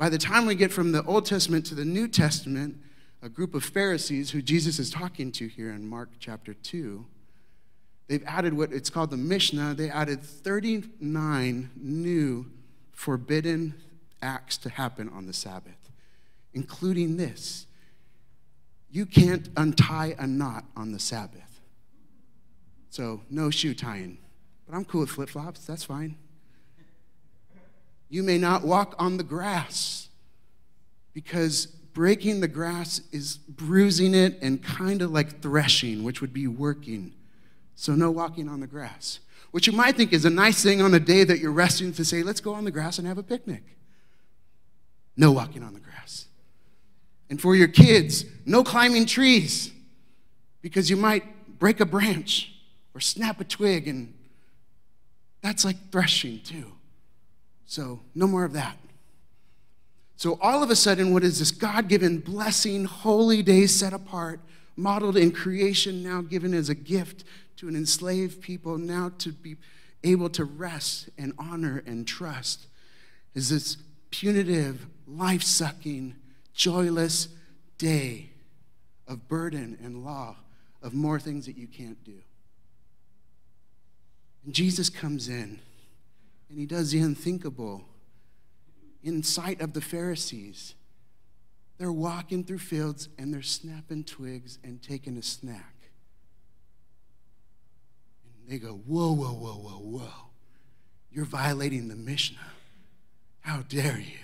By 0.00 0.08
the 0.08 0.16
time 0.16 0.46
we 0.46 0.54
get 0.54 0.72
from 0.72 0.92
the 0.92 1.04
Old 1.04 1.26
Testament 1.26 1.66
to 1.66 1.74
the 1.74 1.84
New 1.84 2.08
Testament, 2.08 2.78
a 3.20 3.28
group 3.28 3.54
of 3.54 3.62
Pharisees 3.62 4.30
who 4.30 4.40
Jesus 4.40 4.78
is 4.78 4.88
talking 4.88 5.30
to 5.32 5.46
here 5.46 5.70
in 5.72 5.86
Mark 5.86 6.08
chapter 6.18 6.54
2 6.54 7.04
they've 8.08 8.24
added 8.26 8.54
what 8.54 8.72
it's 8.72 8.88
called 8.88 9.10
the 9.10 9.18
Mishnah. 9.18 9.74
They 9.74 9.90
added 9.90 10.22
39 10.22 11.70
new 11.76 12.46
forbidden 12.92 13.74
acts 14.22 14.56
to 14.58 14.70
happen 14.70 15.10
on 15.10 15.26
the 15.26 15.34
Sabbath, 15.34 15.90
including 16.54 17.18
this 17.18 17.66
you 18.90 19.04
can't 19.04 19.50
untie 19.54 20.16
a 20.18 20.26
knot 20.26 20.64
on 20.76 20.92
the 20.92 20.98
Sabbath. 20.98 21.60
So, 22.88 23.20
no 23.28 23.50
shoe 23.50 23.74
tying. 23.74 24.16
But 24.66 24.74
I'm 24.74 24.86
cool 24.86 25.02
with 25.02 25.10
flip 25.10 25.28
flops, 25.28 25.66
that's 25.66 25.84
fine. 25.84 26.16
You 28.10 28.24
may 28.24 28.36
not 28.36 28.64
walk 28.64 28.94
on 28.98 29.16
the 29.16 29.22
grass 29.22 30.08
because 31.14 31.66
breaking 31.66 32.40
the 32.40 32.48
grass 32.48 33.00
is 33.12 33.36
bruising 33.36 34.14
it 34.14 34.36
and 34.42 34.62
kind 34.62 35.00
of 35.00 35.12
like 35.12 35.40
threshing, 35.40 36.02
which 36.02 36.20
would 36.20 36.32
be 36.32 36.48
working. 36.48 37.14
So, 37.76 37.94
no 37.94 38.10
walking 38.10 38.48
on 38.48 38.60
the 38.60 38.66
grass, 38.66 39.20
which 39.52 39.66
you 39.66 39.72
might 39.72 39.96
think 39.96 40.12
is 40.12 40.24
a 40.24 40.30
nice 40.30 40.62
thing 40.62 40.82
on 40.82 40.92
a 40.92 41.00
day 41.00 41.24
that 41.24 41.38
you're 41.38 41.52
resting 41.52 41.92
to 41.94 42.04
say, 42.04 42.22
let's 42.22 42.40
go 42.40 42.52
on 42.52 42.64
the 42.64 42.70
grass 42.70 42.98
and 42.98 43.06
have 43.06 43.16
a 43.16 43.22
picnic. 43.22 43.62
No 45.16 45.32
walking 45.32 45.62
on 45.62 45.72
the 45.72 45.80
grass. 45.80 46.26
And 47.30 47.40
for 47.40 47.54
your 47.54 47.68
kids, 47.68 48.24
no 48.44 48.64
climbing 48.64 49.06
trees 49.06 49.70
because 50.62 50.90
you 50.90 50.96
might 50.96 51.58
break 51.58 51.78
a 51.80 51.86
branch 51.86 52.52
or 52.92 53.00
snap 53.00 53.40
a 53.40 53.44
twig, 53.44 53.86
and 53.86 54.12
that's 55.42 55.64
like 55.64 55.76
threshing 55.92 56.40
too. 56.40 56.72
So, 57.70 58.00
no 58.16 58.26
more 58.26 58.44
of 58.44 58.52
that. 58.54 58.76
So, 60.16 60.40
all 60.42 60.64
of 60.64 60.70
a 60.70 60.74
sudden, 60.74 61.14
what 61.14 61.22
is 61.22 61.38
this 61.38 61.52
God 61.52 61.86
given 61.86 62.18
blessing, 62.18 62.84
holy 62.84 63.44
day 63.44 63.68
set 63.68 63.92
apart, 63.92 64.40
modeled 64.74 65.16
in 65.16 65.30
creation, 65.30 66.02
now 66.02 66.20
given 66.20 66.52
as 66.52 66.68
a 66.68 66.74
gift 66.74 67.22
to 67.58 67.68
an 67.68 67.76
enslaved 67.76 68.40
people 68.40 68.76
now 68.76 69.12
to 69.18 69.30
be 69.30 69.56
able 70.02 70.28
to 70.30 70.44
rest 70.44 71.10
and 71.16 71.32
honor 71.38 71.84
and 71.86 72.08
trust 72.08 72.66
is 73.36 73.50
this 73.50 73.76
punitive, 74.10 74.86
life 75.06 75.44
sucking, 75.44 76.16
joyless 76.52 77.28
day 77.78 78.30
of 79.06 79.28
burden 79.28 79.78
and 79.80 80.04
law, 80.04 80.34
of 80.82 80.92
more 80.92 81.20
things 81.20 81.46
that 81.46 81.56
you 81.56 81.68
can't 81.68 82.02
do. 82.02 82.18
And 84.44 84.52
Jesus 84.52 84.90
comes 84.90 85.28
in 85.28 85.60
and 86.50 86.58
he 86.58 86.66
does 86.66 86.90
the 86.90 86.98
unthinkable 86.98 87.84
in 89.02 89.22
sight 89.22 89.60
of 89.60 89.72
the 89.72 89.80
Pharisees. 89.80 90.74
They're 91.78 91.92
walking 91.92 92.44
through 92.44 92.58
fields 92.58 93.08
and 93.16 93.32
they're 93.32 93.40
snapping 93.40 94.04
twigs 94.04 94.58
and 94.62 94.82
taking 94.82 95.16
a 95.16 95.22
snack. 95.22 95.76
And 98.34 98.52
they 98.52 98.58
go, 98.58 98.72
Whoa, 98.72 99.12
whoa, 99.12 99.32
whoa, 99.32 99.54
whoa, 99.54 99.78
whoa. 99.78 100.12
You're 101.10 101.24
violating 101.24 101.88
the 101.88 101.96
Mishnah. 101.96 102.38
How 103.40 103.62
dare 103.62 103.98
you? 103.98 104.18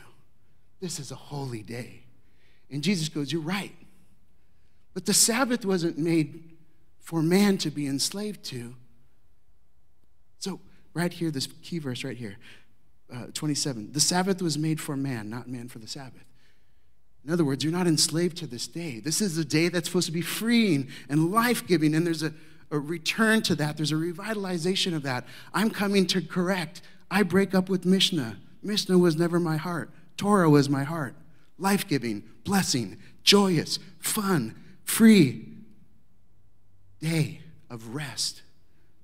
This 0.80 0.99
is 1.00 1.11
a 1.11 1.16
holy 1.16 1.62
day. 1.62 2.02
And 2.71 2.83
Jesus 2.83 3.09
goes, 3.09 3.33
You're 3.33 3.40
right. 3.40 3.75
But 4.92 5.06
the 5.06 5.14
Sabbath 5.14 5.64
wasn't 5.64 5.97
made 5.97 6.56
for 6.99 7.23
man 7.23 7.56
to 7.59 7.71
be 7.71 7.87
enslaved 7.87 8.42
to. 8.47 8.75
So, 10.38 10.61
right 10.96 11.12
here, 11.12 11.30
this 11.30 11.46
key 11.62 11.78
verse 11.78 12.02
right 12.02 12.16
here 12.16 12.38
uh, 13.12 13.26
27. 13.34 13.92
The 13.92 14.00
Sabbath 14.00 14.42
was 14.42 14.58
made 14.58 14.80
for 14.80 14.96
man, 14.96 15.30
not 15.30 15.48
man 15.48 15.68
for 15.68 15.78
the 15.78 15.86
Sabbath. 15.86 16.24
In 17.24 17.32
other 17.32 17.44
words, 17.44 17.62
you're 17.62 17.72
not 17.72 17.86
enslaved 17.86 18.36
to 18.38 18.46
this 18.46 18.66
day. 18.66 19.00
This 19.00 19.20
is 19.20 19.36
a 19.36 19.44
day 19.44 19.68
that's 19.68 19.88
supposed 19.88 20.06
to 20.06 20.12
be 20.12 20.22
freeing 20.22 20.88
and 21.08 21.30
life 21.30 21.66
giving, 21.66 21.94
and 21.94 22.06
there's 22.06 22.22
a, 22.22 22.32
a 22.70 22.78
return 22.78 23.42
to 23.42 23.54
that. 23.56 23.76
There's 23.76 23.92
a 23.92 23.96
revitalization 23.96 24.94
of 24.94 25.02
that. 25.02 25.26
I'm 25.52 25.70
coming 25.70 26.06
to 26.08 26.20
correct. 26.20 26.82
I 27.10 27.22
break 27.22 27.54
up 27.54 27.68
with 27.68 27.84
Mishnah. 27.84 28.38
Mishnah 28.62 28.98
was 28.98 29.16
never 29.16 29.38
my 29.38 29.56
heart, 29.56 29.90
Torah 30.16 30.50
was 30.50 30.68
my 30.68 30.84
heart. 30.84 31.14
Life 31.58 31.88
giving, 31.88 32.22
blessing, 32.44 32.98
joyous, 33.22 33.78
fun, 33.98 34.54
free 34.84 35.48
day 37.00 37.40
of 37.70 37.94
rest 37.94 38.42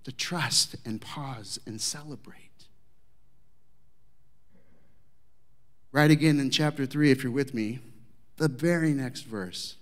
to 0.04 0.12
trust 0.12 0.76
and 0.84 1.00
pause 1.00 1.58
and 1.66 1.80
celebrate. 1.80 2.36
Right 5.92 6.10
again 6.10 6.40
in 6.40 6.50
chapter 6.50 6.86
3, 6.86 7.10
if 7.10 7.22
you're 7.22 7.32
with 7.32 7.52
me, 7.52 7.80
the 8.38 8.48
very 8.48 8.92
next 8.92 9.22
verse. 9.22 9.76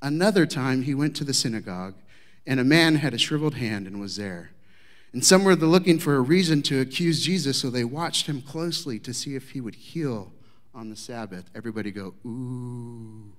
Another 0.00 0.46
time 0.46 0.82
he 0.82 0.94
went 0.94 1.14
to 1.16 1.24
the 1.24 1.34
synagogue, 1.34 1.94
and 2.46 2.58
a 2.58 2.64
man 2.64 2.96
had 2.96 3.14
a 3.14 3.18
shriveled 3.18 3.54
hand 3.54 3.86
and 3.86 4.00
was 4.00 4.16
there. 4.16 4.50
And 5.12 5.24
some 5.24 5.44
were 5.44 5.54
looking 5.54 5.98
for 5.98 6.16
a 6.16 6.20
reason 6.20 6.62
to 6.62 6.80
accuse 6.80 7.22
Jesus, 7.22 7.60
so 7.60 7.70
they 7.70 7.84
watched 7.84 8.26
him 8.26 8.42
closely 8.42 8.98
to 8.98 9.14
see 9.14 9.36
if 9.36 9.50
he 9.50 9.60
would 9.60 9.76
heal 9.76 10.32
on 10.74 10.90
the 10.90 10.96
Sabbath. 10.96 11.48
Everybody 11.54 11.90
go, 11.90 12.14
ooh. 12.26 13.32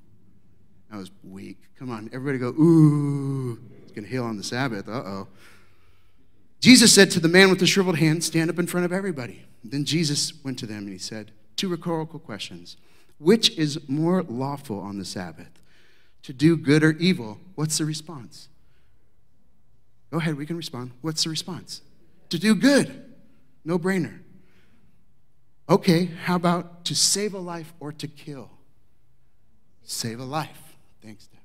That 0.89 0.97
was 0.97 1.11
weak. 1.23 1.57
Come 1.77 1.89
on, 1.89 2.09
everybody 2.13 2.37
go, 2.37 2.49
ooh. 2.49 3.59
He's 3.81 3.91
going 3.91 4.05
to 4.05 4.09
heal 4.09 4.23
on 4.23 4.37
the 4.37 4.43
Sabbath. 4.43 4.87
Uh 4.87 5.03
oh. 5.05 5.27
Jesus 6.59 6.93
said 6.93 7.11
to 7.11 7.19
the 7.19 7.27
man 7.27 7.49
with 7.49 7.59
the 7.59 7.67
shriveled 7.67 7.97
hand, 7.97 8.23
Stand 8.23 8.49
up 8.49 8.59
in 8.59 8.67
front 8.67 8.85
of 8.85 8.91
everybody. 8.91 9.45
Then 9.63 9.85
Jesus 9.85 10.33
went 10.43 10.59
to 10.59 10.65
them 10.65 10.79
and 10.79 10.89
he 10.89 10.97
said, 10.97 11.31
Two 11.55 11.69
rhetorical 11.69 12.19
questions. 12.19 12.77
Which 13.17 13.57
is 13.57 13.79
more 13.87 14.23
lawful 14.23 14.79
on 14.79 14.97
the 14.97 15.05
Sabbath? 15.05 15.61
To 16.23 16.33
do 16.33 16.57
good 16.57 16.83
or 16.83 16.91
evil? 16.91 17.39
What's 17.55 17.77
the 17.77 17.85
response? 17.85 18.49
Go 20.11 20.17
ahead, 20.17 20.35
we 20.35 20.45
can 20.45 20.57
respond. 20.57 20.91
What's 21.01 21.23
the 21.23 21.29
response? 21.29 21.81
To 22.29 22.39
do 22.39 22.55
good. 22.55 23.13
No 23.63 23.77
brainer. 23.77 24.19
Okay, 25.69 26.05
how 26.23 26.35
about 26.35 26.85
to 26.85 26.95
save 26.95 27.33
a 27.33 27.39
life 27.39 27.73
or 27.79 27.91
to 27.91 28.07
kill? 28.07 28.49
Save 29.83 30.19
a 30.19 30.25
life. 30.25 30.75
Thanks, 31.01 31.27
Devin. 31.27 31.43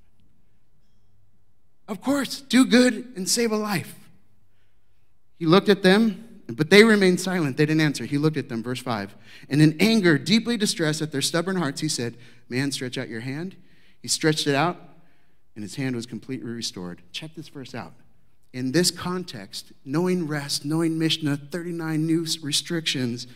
Of 1.89 2.01
course, 2.03 2.41
do 2.41 2.67
good 2.67 3.13
and 3.17 3.29
save 3.29 3.53
a 3.53 3.57
life. 3.57 3.95
He 5.41 5.47
looked 5.47 5.71
at 5.71 5.83
them, 5.83 6.43
but 6.49 6.69
they 6.69 6.85
remained 6.85 7.19
silent. 7.19 7.57
They 7.57 7.65
didn't 7.65 7.81
answer. 7.81 8.05
He 8.05 8.19
looked 8.19 8.37
at 8.37 8.51
them, 8.51 8.63
verse 8.63 8.83
5. 8.83 9.17
And 9.49 9.63
in 9.63 9.75
anger, 9.81 10.19
deeply 10.19 10.59
distressed 10.59 11.01
at 11.01 11.13
their 11.13 11.23
stubborn 11.23 11.57
hearts, 11.57 11.81
he 11.81 11.89
said, 11.89 12.19
Man, 12.51 12.71
stretch 12.71 12.99
out 12.99 13.09
your 13.09 13.21
hand. 13.21 13.57
He 14.03 14.09
stretched 14.09 14.47
it 14.47 14.55
out, 14.55 14.77
and 15.55 15.65
his 15.65 15.77
hand 15.77 15.97
was 15.97 16.05
completely 16.05 16.51
restored. 16.51 17.01
Check 17.13 17.35
this 17.35 17.49
verse 17.49 17.75
out. 17.75 17.95
In 18.53 18.73
this 18.73 18.91
context, 18.91 19.73
knowing 19.83 20.27
rest, 20.27 20.67
knowing 20.67 20.99
Mishnah, 20.99 21.39
39 21.51 22.07
new 22.07 22.27
restrictions, 22.43 23.27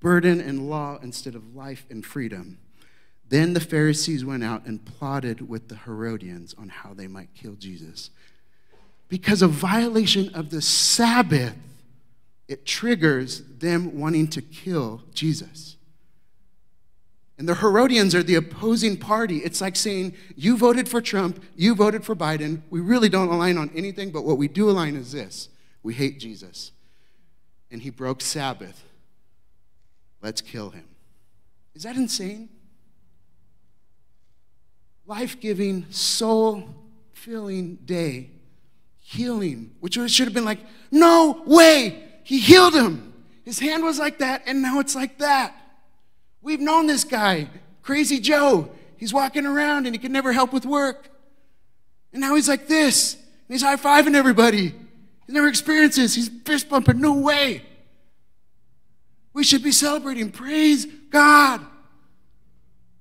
burden 0.00 0.40
and 0.40 0.68
law 0.68 0.98
instead 1.04 1.36
of 1.36 1.54
life 1.54 1.86
and 1.88 2.04
freedom. 2.04 2.58
Then 3.28 3.52
the 3.52 3.60
Pharisees 3.60 4.24
went 4.24 4.42
out 4.42 4.66
and 4.66 4.84
plotted 4.84 5.48
with 5.48 5.68
the 5.68 5.76
Herodians 5.76 6.52
on 6.58 6.68
how 6.68 6.94
they 6.94 7.06
might 7.06 7.32
kill 7.32 7.54
Jesus 7.54 8.10
because 9.12 9.42
of 9.42 9.50
violation 9.50 10.34
of 10.34 10.48
the 10.48 10.62
Sabbath, 10.62 11.54
it 12.48 12.64
triggers 12.64 13.42
them 13.42 14.00
wanting 14.00 14.26
to 14.28 14.40
kill 14.40 15.02
Jesus. 15.12 15.76
And 17.36 17.46
the 17.46 17.56
Herodians 17.56 18.14
are 18.14 18.22
the 18.22 18.36
opposing 18.36 18.96
party. 18.96 19.40
It's 19.40 19.60
like 19.60 19.76
saying, 19.76 20.14
You 20.34 20.56
voted 20.56 20.88
for 20.88 21.02
Trump, 21.02 21.44
you 21.54 21.74
voted 21.74 22.06
for 22.06 22.16
Biden. 22.16 22.62
We 22.70 22.80
really 22.80 23.10
don't 23.10 23.28
align 23.28 23.58
on 23.58 23.70
anything, 23.76 24.12
but 24.12 24.24
what 24.24 24.38
we 24.38 24.48
do 24.48 24.70
align 24.70 24.96
is 24.96 25.12
this 25.12 25.50
we 25.82 25.92
hate 25.92 26.18
Jesus. 26.18 26.72
And 27.70 27.82
he 27.82 27.90
broke 27.90 28.22
Sabbath. 28.22 28.82
Let's 30.22 30.40
kill 30.40 30.70
him. 30.70 30.88
Is 31.74 31.82
that 31.82 31.96
insane? 31.96 32.48
Life 35.04 35.38
giving, 35.38 35.84
soul 35.90 36.64
filling 37.12 37.74
day 37.84 38.30
healing, 39.12 39.72
which 39.80 39.94
should 39.94 40.26
have 40.26 40.34
been 40.34 40.44
like, 40.44 40.60
no 40.90 41.42
way, 41.46 42.02
he 42.24 42.38
healed 42.38 42.74
him. 42.74 43.12
His 43.44 43.58
hand 43.58 43.84
was 43.84 43.98
like 43.98 44.18
that, 44.18 44.42
and 44.46 44.62
now 44.62 44.80
it's 44.80 44.94
like 44.94 45.18
that. 45.18 45.54
We've 46.40 46.60
known 46.60 46.86
this 46.86 47.04
guy, 47.04 47.48
Crazy 47.82 48.20
Joe. 48.20 48.70
He's 48.96 49.12
walking 49.12 49.46
around 49.46 49.86
and 49.86 49.94
he 49.94 49.98
can 49.98 50.12
never 50.12 50.32
help 50.32 50.52
with 50.52 50.64
work. 50.64 51.08
And 52.12 52.20
now 52.20 52.34
he's 52.34 52.48
like 52.48 52.68
this, 52.68 53.14
and 53.14 53.22
he's 53.48 53.62
high 53.62 53.76
fiving 53.76 54.14
everybody. 54.14 54.68
He 55.26 55.32
never 55.32 55.48
experiences, 55.48 56.14
he's 56.14 56.28
fist 56.44 56.68
bumping. 56.68 57.00
No 57.00 57.14
way. 57.14 57.64
We 59.34 59.44
should 59.44 59.62
be 59.62 59.72
celebrating. 59.72 60.30
Praise 60.30 60.86
God. 61.10 61.60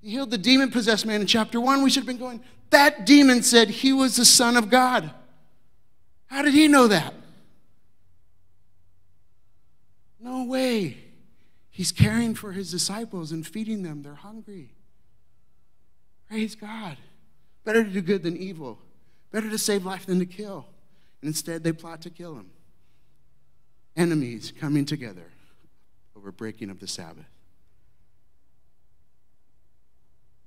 He 0.02 0.12
healed 0.12 0.32
the 0.32 0.38
demon 0.38 0.72
possessed 0.72 1.06
man 1.06 1.22
in 1.22 1.28
chapter 1.28 1.62
one. 1.62 1.84
We 1.84 1.90
should 1.90 2.02
have 2.02 2.08
been 2.08 2.18
going, 2.18 2.42
that 2.72 3.06
demon 3.06 3.44
said 3.44 3.70
he 3.70 3.94
was 3.94 4.16
the 4.16 4.26
Son 4.26 4.58
of 4.58 4.70
God. 4.70 5.12
How 6.32 6.42
did 6.42 6.54
he 6.54 6.70
know 6.70 6.88
that? 6.88 7.14
No 10.22 10.46
way. 10.46 10.98
He's 11.70 11.92
caring 11.92 12.36
for 12.36 12.54
his 12.54 12.72
disciples 12.72 13.34
and 13.34 13.46
feeding 13.46 13.84
them. 13.84 14.02
They're 14.02 14.16
hungry. 14.16 14.70
Praise 16.30 16.56
God. 16.56 16.96
Better 17.66 17.84
to 17.84 17.90
do 17.90 18.02
good 18.02 18.24
than 18.24 18.38
evil. 18.38 18.80
Better 19.32 19.50
to 19.50 19.58
save 19.58 19.86
life 19.86 20.06
than 20.06 20.20
to 20.20 20.26
kill. 20.26 20.68
And 21.22 21.28
instead, 21.28 21.66
they 21.66 21.74
plot 21.74 22.02
to 22.04 22.10
kill 22.10 22.36
him. 22.36 22.50
Enemies 23.98 24.54
coming 24.58 24.86
together 24.86 25.26
over 26.16 26.32
breaking 26.32 26.70
of 26.70 26.80
the 26.80 26.88
Sabbath. 26.88 27.26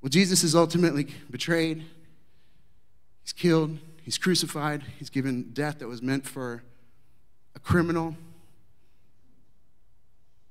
Well, 0.00 0.08
Jesus 0.08 0.44
is 0.44 0.54
ultimately 0.54 1.08
betrayed, 1.30 1.84
he's 3.22 3.34
killed, 3.34 3.78
He's 4.04 4.18
crucified. 4.18 4.82
He's 4.98 5.08
given 5.08 5.50
death 5.54 5.78
that 5.78 5.88
was 5.88 6.02
meant 6.02 6.26
for 6.26 6.62
a 7.56 7.58
criminal. 7.58 8.14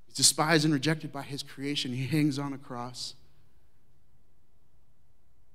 He's 0.07 0.15
despised 0.15 0.65
and 0.65 0.73
rejected 0.73 1.13
by 1.13 1.21
his 1.21 1.43
creation. 1.43 1.93
He 1.93 2.07
hangs 2.07 2.39
on 2.39 2.51
a 2.51 2.57
cross. 2.57 3.13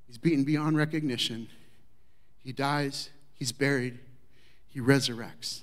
He's 0.06 0.16
beaten 0.16 0.44
beyond 0.44 0.76
recognition. 0.76 1.48
He 2.44 2.52
dies. 2.52 3.10
He's 3.34 3.50
buried. 3.50 3.98
He 4.68 4.78
resurrects. 4.78 5.62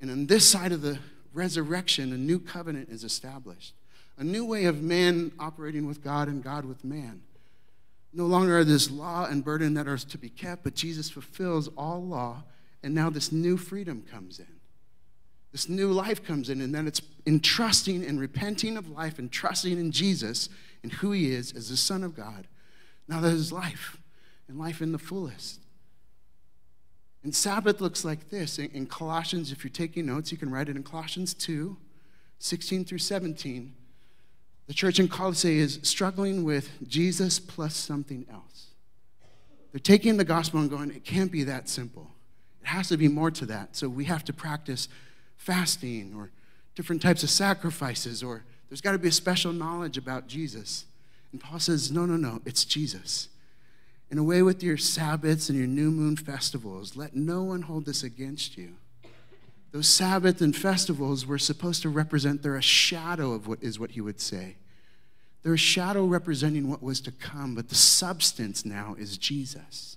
And 0.00 0.12
on 0.12 0.26
this 0.26 0.48
side 0.48 0.70
of 0.70 0.82
the 0.82 1.00
resurrection, 1.34 2.12
a 2.12 2.16
new 2.16 2.38
covenant 2.38 2.90
is 2.90 3.02
established. 3.02 3.74
A 4.18 4.24
new 4.24 4.44
way 4.44 4.66
of 4.66 4.82
man 4.82 5.32
operating 5.40 5.84
with 5.86 6.02
God 6.02 6.28
and 6.28 6.44
God 6.44 6.64
with 6.64 6.84
man. 6.84 7.22
No 8.12 8.26
longer 8.26 8.58
are 8.58 8.64
this 8.64 8.90
law 8.90 9.26
and 9.26 9.44
burden 9.44 9.74
that 9.74 9.86
are 9.86 9.98
to 9.98 10.18
be 10.18 10.30
kept, 10.30 10.64
but 10.64 10.74
Jesus 10.74 11.10
fulfills 11.10 11.68
all 11.76 12.02
law, 12.02 12.44
and 12.82 12.94
now 12.94 13.10
this 13.10 13.32
new 13.32 13.56
freedom 13.56 14.02
comes 14.10 14.38
in. 14.38 14.46
This 15.52 15.68
new 15.68 15.92
life 15.92 16.24
comes 16.24 16.50
in, 16.50 16.60
and 16.60 16.74
then 16.74 16.86
it's 16.86 17.02
in 17.26 17.40
trusting 17.40 18.04
and 18.04 18.20
repenting 18.20 18.76
of 18.76 18.88
life 18.90 19.18
and 19.18 19.30
trusting 19.30 19.72
in 19.72 19.92
Jesus 19.92 20.48
and 20.82 20.92
who 20.92 21.12
he 21.12 21.30
is 21.30 21.52
as 21.52 21.68
the 21.68 21.76
Son 21.76 22.02
of 22.02 22.14
God. 22.14 22.46
Now 23.08 23.20
there's 23.20 23.52
life, 23.52 23.98
and 24.48 24.58
life 24.58 24.80
in 24.80 24.92
the 24.92 24.98
fullest. 24.98 25.60
And 27.22 27.34
Sabbath 27.34 27.80
looks 27.80 28.04
like 28.04 28.30
this. 28.30 28.58
In 28.58 28.86
Colossians, 28.86 29.52
if 29.52 29.64
you're 29.64 29.70
taking 29.70 30.06
notes, 30.06 30.32
you 30.32 30.38
can 30.38 30.50
write 30.50 30.68
it 30.68 30.76
in 30.76 30.82
Colossians 30.82 31.34
2 31.34 31.76
16 32.40 32.84
through 32.84 32.98
17. 32.98 33.74
The 34.68 34.74
church 34.74 35.00
in 35.00 35.08
Colossae 35.08 35.58
is 35.58 35.80
struggling 35.82 36.44
with 36.44 36.70
Jesus 36.86 37.40
plus 37.40 37.74
something 37.74 38.26
else. 38.30 38.66
They're 39.72 39.80
taking 39.80 40.18
the 40.18 40.24
gospel 40.24 40.60
and 40.60 40.70
going, 40.70 40.90
it 40.90 41.04
can't 41.04 41.32
be 41.32 41.42
that 41.44 41.68
simple. 41.68 42.10
It 42.62 42.68
has 42.68 42.88
to 42.88 42.96
be 42.96 43.08
more 43.08 43.30
to 43.30 43.46
that. 43.46 43.76
So 43.76 43.88
we 43.88 44.04
have 44.04 44.24
to 44.26 44.32
practice 44.32 44.88
fasting 45.36 46.12
or 46.14 46.30
different 46.74 47.00
types 47.00 47.22
of 47.22 47.30
sacrifices, 47.30 48.22
or 48.22 48.44
there's 48.68 48.80
got 48.80 48.92
to 48.92 48.98
be 48.98 49.08
a 49.08 49.12
special 49.12 49.52
knowledge 49.52 49.96
about 49.96 50.26
Jesus. 50.26 50.84
And 51.32 51.40
Paul 51.40 51.58
says, 51.58 51.90
no, 51.90 52.06
no, 52.06 52.16
no, 52.16 52.40
it's 52.44 52.64
Jesus. 52.64 53.28
In 54.10 54.18
a 54.18 54.22
way, 54.22 54.42
with 54.42 54.62
your 54.62 54.76
Sabbaths 54.76 55.48
and 55.48 55.58
your 55.58 55.66
new 55.66 55.90
moon 55.90 56.16
festivals, 56.16 56.96
let 56.96 57.14
no 57.14 57.42
one 57.42 57.62
hold 57.62 57.84
this 57.84 58.02
against 58.02 58.56
you. 58.56 58.74
Those 59.70 59.88
Sabbath 59.88 60.40
and 60.40 60.56
festivals 60.56 61.26
were 61.26 61.38
supposed 61.38 61.82
to 61.82 61.88
represent, 61.88 62.42
they're 62.42 62.56
a 62.56 62.62
shadow 62.62 63.32
of 63.32 63.46
what 63.46 63.62
is 63.62 63.78
what 63.78 63.92
he 63.92 64.00
would 64.00 64.20
say. 64.20 64.56
They're 65.42 65.54
a 65.54 65.58
shadow 65.58 66.04
representing 66.04 66.68
what 66.68 66.82
was 66.82 67.00
to 67.02 67.12
come, 67.12 67.54
but 67.54 67.68
the 67.68 67.74
substance 67.74 68.64
now 68.64 68.96
is 68.98 69.18
Jesus. 69.18 69.96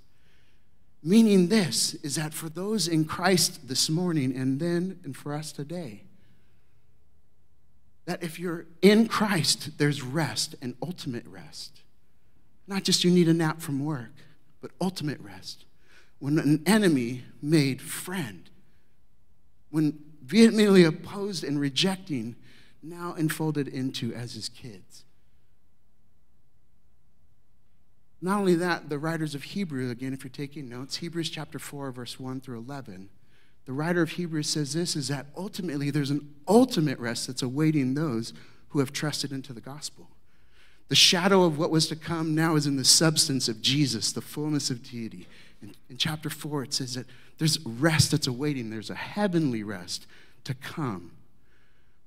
Meaning, 1.04 1.48
this 1.48 1.96
is 1.96 2.16
that 2.16 2.34
for 2.34 2.48
those 2.48 2.88
in 2.88 3.06
Christ 3.06 3.68
this 3.68 3.90
morning 3.90 4.36
and 4.36 4.60
then 4.60 5.00
and 5.04 5.18
for 5.18 5.34
us 5.34 5.52
today, 5.52 6.04
that 8.06 8.22
if 8.22 8.40
you're 8.40 8.66
in 8.82 9.08
Christ, 9.08 9.78
there's 9.78 10.04
rest 10.04 10.56
and 10.62 10.76
ultimate 10.82 11.26
rest. 11.26 11.82
Not 12.68 12.84
just 12.84 13.04
you 13.04 13.10
need 13.10 13.28
a 13.28 13.34
nap 13.34 13.62
from 13.62 13.84
work, 13.84 14.14
but 14.62 14.72
ultimate 14.80 15.20
rest. 15.22 15.66
When 16.20 16.38
an 16.38 16.62
enemy 16.68 17.24
made 17.42 17.82
friend, 17.82 18.51
when 19.72 20.00
vehemently 20.24 20.84
opposed 20.84 21.44
and 21.44 21.60
rejecting, 21.60 22.36
now 22.84 23.14
enfolded 23.14 23.68
into 23.68 24.14
as 24.14 24.34
his 24.34 24.50
kids. 24.50 25.04
Not 28.22 28.40
only 28.40 28.56
that, 28.56 28.90
the 28.90 29.00
writers 29.00 29.34
of 29.34 29.44
Hebrew, 29.44 29.90
again, 29.90 30.14
if 30.14 30.24
you're 30.24 30.30
taking 30.30 30.70
notes, 30.70 30.98
Hebrews 30.98 31.30
chapter 31.30 31.58
4, 31.58 31.92
verse 31.92 32.20
1 32.20 32.42
through 32.42 32.60
11, 32.60 33.10
the 33.66 33.74
writer 33.74 34.02
of 34.02 34.12
Hebrews 34.12 34.50
says 34.50 34.74
this 34.74 34.96
is 34.96 35.08
that 35.08 35.28
ultimately 35.36 35.90
there's 35.90 36.12
an 36.12 36.34
ultimate 36.48 37.00
rest 37.00 37.28
that's 37.28 37.42
awaiting 37.42 37.94
those 37.94 38.34
who 38.70 38.80
have 38.80 38.94
trusted 38.94 39.32
into 39.32 39.54
the 39.54 39.62
gospel. 39.62 40.10
The 40.88 40.96
shadow 40.96 41.44
of 41.44 41.58
what 41.58 41.72
was 41.72 41.88
to 41.88 41.96
come 41.96 42.36
now 42.36 42.56
is 42.56 42.68
in 42.68 42.76
the 42.76 42.84
substance 42.84 43.48
of 43.48 43.62
Jesus, 43.62 44.12
the 44.12 44.22
fullness 44.22 44.70
of 44.70 44.84
deity. 44.84 45.28
In, 45.62 45.74
in 45.90 45.98
chapter 45.98 46.30
4, 46.30 46.64
it 46.64 46.74
says 46.74 46.96
that 46.96 47.06
there's 47.42 47.66
rest 47.66 48.12
that's 48.12 48.28
awaiting, 48.28 48.70
there's 48.70 48.92
a 48.92 48.96
heavenly 48.96 49.64
rest 49.64 50.06
to 50.44 50.54
come, 50.54 51.14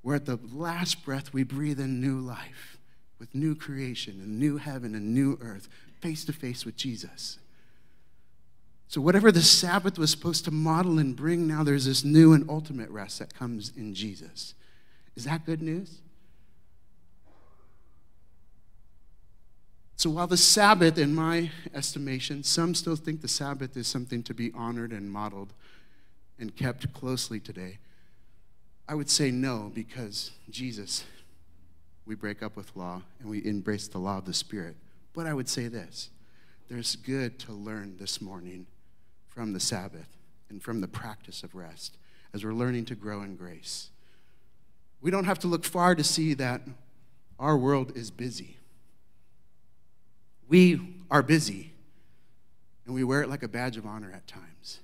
where 0.01 0.15
at 0.15 0.27
the 0.27 0.39
last 0.53 1.05
breath 1.05 1.33
we 1.33 1.43
breathe 1.43 1.81
in 1.81 2.01
new 2.01 2.21
life 2.21 2.79
with 3.19 3.35
new 3.35 3.57
creation 3.57 4.21
and 4.23 4.39
new 4.39 4.59
heaven 4.59 4.95
and 4.95 5.13
new 5.13 5.37
earth, 5.41 5.69
face 6.01 6.25
to 6.25 6.33
face 6.33 6.65
with 6.65 6.77
Jesus. 6.77 7.41
So, 8.87 9.01
whatever 9.01 9.33
the 9.33 9.43
Sabbath 9.43 9.99
was 9.99 10.13
supposed 10.13 10.45
to 10.45 10.53
model 10.53 11.01
and 11.01 11.17
bring, 11.17 11.49
now 11.49 11.65
there's 11.65 11.87
this 11.87 12.05
new 12.05 12.33
and 12.33 12.49
ultimate 12.49 12.91
rest 12.91 13.19
that 13.19 13.35
comes 13.35 13.73
in 13.77 13.93
Jesus. 13.93 14.55
Is 15.17 15.25
that 15.25 15.45
good 15.45 15.63
news? 15.63 15.99
So, 19.97 20.11
while 20.11 20.27
the 20.27 20.37
Sabbath, 20.37 20.99
in 20.99 21.15
my 21.15 21.51
estimation, 21.73 22.43
some 22.43 22.75
still 22.75 22.97
think 22.97 23.21
the 23.21 23.29
Sabbath 23.29 23.77
is 23.77 23.87
something 23.87 24.23
to 24.25 24.35
be 24.35 24.51
honored 24.55 24.91
and 24.91 25.11
modeled 25.11 25.53
and 26.39 26.55
kept 26.55 26.93
closely 26.93 27.39
today, 27.39 27.79
I 28.89 28.95
would 28.95 29.09
say 29.09 29.31
no, 29.31 29.71
because 29.73 30.33
Jesus, 30.51 31.05
we 32.07 32.15
break 32.15 32.43
up 32.43 32.57
with 32.57 32.75
law 32.77 33.03
and 33.21 33.31
we 33.31 33.45
embrace 33.45 33.89
the 33.89 33.99
law 33.99 34.19
of 34.19 34.25
the 34.25 34.35
Spirit. 34.35 34.77
But 35.15 35.27
I 35.27 35.35
would 35.35 35.49
say 35.49 35.69
this 35.69 36.11
there's 36.69 36.97
good 36.97 37.39
to 37.41 37.53
learn 37.53 37.97
this 37.99 38.21
morning 38.21 38.67
from 39.29 39.53
the 39.53 39.61
Sabbath 39.61 40.09
and 40.49 40.63
from 40.63 40.81
the 40.81 40.89
practice 40.89 41.43
of 41.43 41.55
rest 41.55 41.97
as 42.33 42.45
we're 42.45 42.53
learning 42.53 42.85
to 42.87 42.95
grow 42.95 43.23
in 43.23 43.37
grace. 43.37 43.91
We 45.01 45.11
don't 45.11 45.25
have 45.25 45.39
to 45.41 45.47
look 45.47 45.65
far 45.65 45.95
to 45.95 46.05
see 46.05 46.35
that 46.35 46.63
our 47.39 47.57
world 47.57 47.97
is 47.97 48.11
busy. 48.11 48.59
We 50.49 50.81
are 51.11 51.23
busy, 51.23 51.73
and 52.87 52.95
we 52.95 53.05
wear 53.05 53.23
it 53.23 53.29
like 53.29 53.43
a 53.43 53.49
badge 53.49 53.77
of 53.77 53.87
honor 53.87 54.13
at 54.13 54.27
times. 54.27 54.81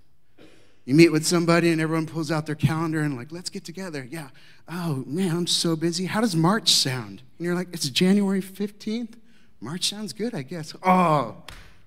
You 0.84 0.94
meet 0.94 1.12
with 1.12 1.26
somebody 1.26 1.70
and 1.70 1.80
everyone 1.80 2.06
pulls 2.06 2.32
out 2.32 2.46
their 2.46 2.54
calendar 2.54 3.00
and 3.02 3.16
like, 3.16 3.30
let's 3.30 3.50
get 3.50 3.64
together. 3.64 4.06
Yeah. 4.10 4.28
Oh 4.68 5.04
man, 5.06 5.36
I'm 5.36 5.46
so 5.46 5.76
busy. 5.76 6.06
How 6.06 6.20
does 6.20 6.34
March 6.34 6.72
sound? 6.72 7.22
And 7.38 7.44
you're 7.44 7.54
like, 7.54 7.68
it's 7.72 7.88
January 7.90 8.42
15th. 8.42 9.12
March 9.60 9.88
sounds 9.88 10.12
good, 10.12 10.34
I 10.34 10.42
guess. 10.42 10.74
Oh, 10.82 11.36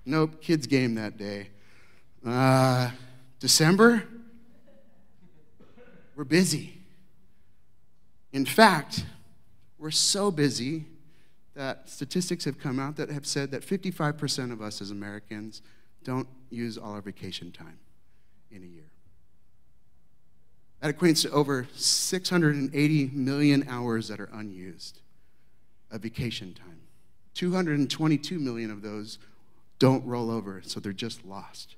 nope, 0.06 0.40
kids 0.40 0.66
game 0.66 0.94
that 0.94 1.18
day. 1.18 1.48
Uh, 2.24 2.92
December, 3.40 4.04
we're 6.16 6.24
busy. 6.24 6.78
In 8.32 8.46
fact, 8.46 9.04
we're 9.78 9.90
so 9.90 10.30
busy 10.30 10.86
that 11.54 11.88
statistics 11.88 12.44
have 12.44 12.58
come 12.58 12.78
out 12.78 12.96
that 12.96 13.10
have 13.10 13.26
said 13.26 13.50
that 13.52 13.62
55% 13.62 14.52
of 14.52 14.60
us 14.60 14.80
as 14.80 14.90
Americans 14.90 15.62
don't 16.02 16.28
use 16.50 16.76
all 16.76 16.92
our 16.92 17.00
vacation 17.00 17.52
time 17.52 17.78
in 18.50 18.62
a 18.62 18.66
year. 18.66 18.90
That 20.80 20.98
equates 20.98 21.22
to 21.22 21.30
over 21.30 21.66
680 21.74 23.10
million 23.12 23.66
hours 23.68 24.08
that 24.08 24.20
are 24.20 24.28
unused 24.32 25.00
of 25.90 26.02
vacation 26.02 26.52
time. 26.54 26.80
222 27.34 28.38
million 28.38 28.70
of 28.70 28.82
those 28.82 29.18
don't 29.78 30.04
roll 30.04 30.30
over, 30.30 30.60
so 30.62 30.80
they're 30.80 30.92
just 30.92 31.24
lost. 31.24 31.76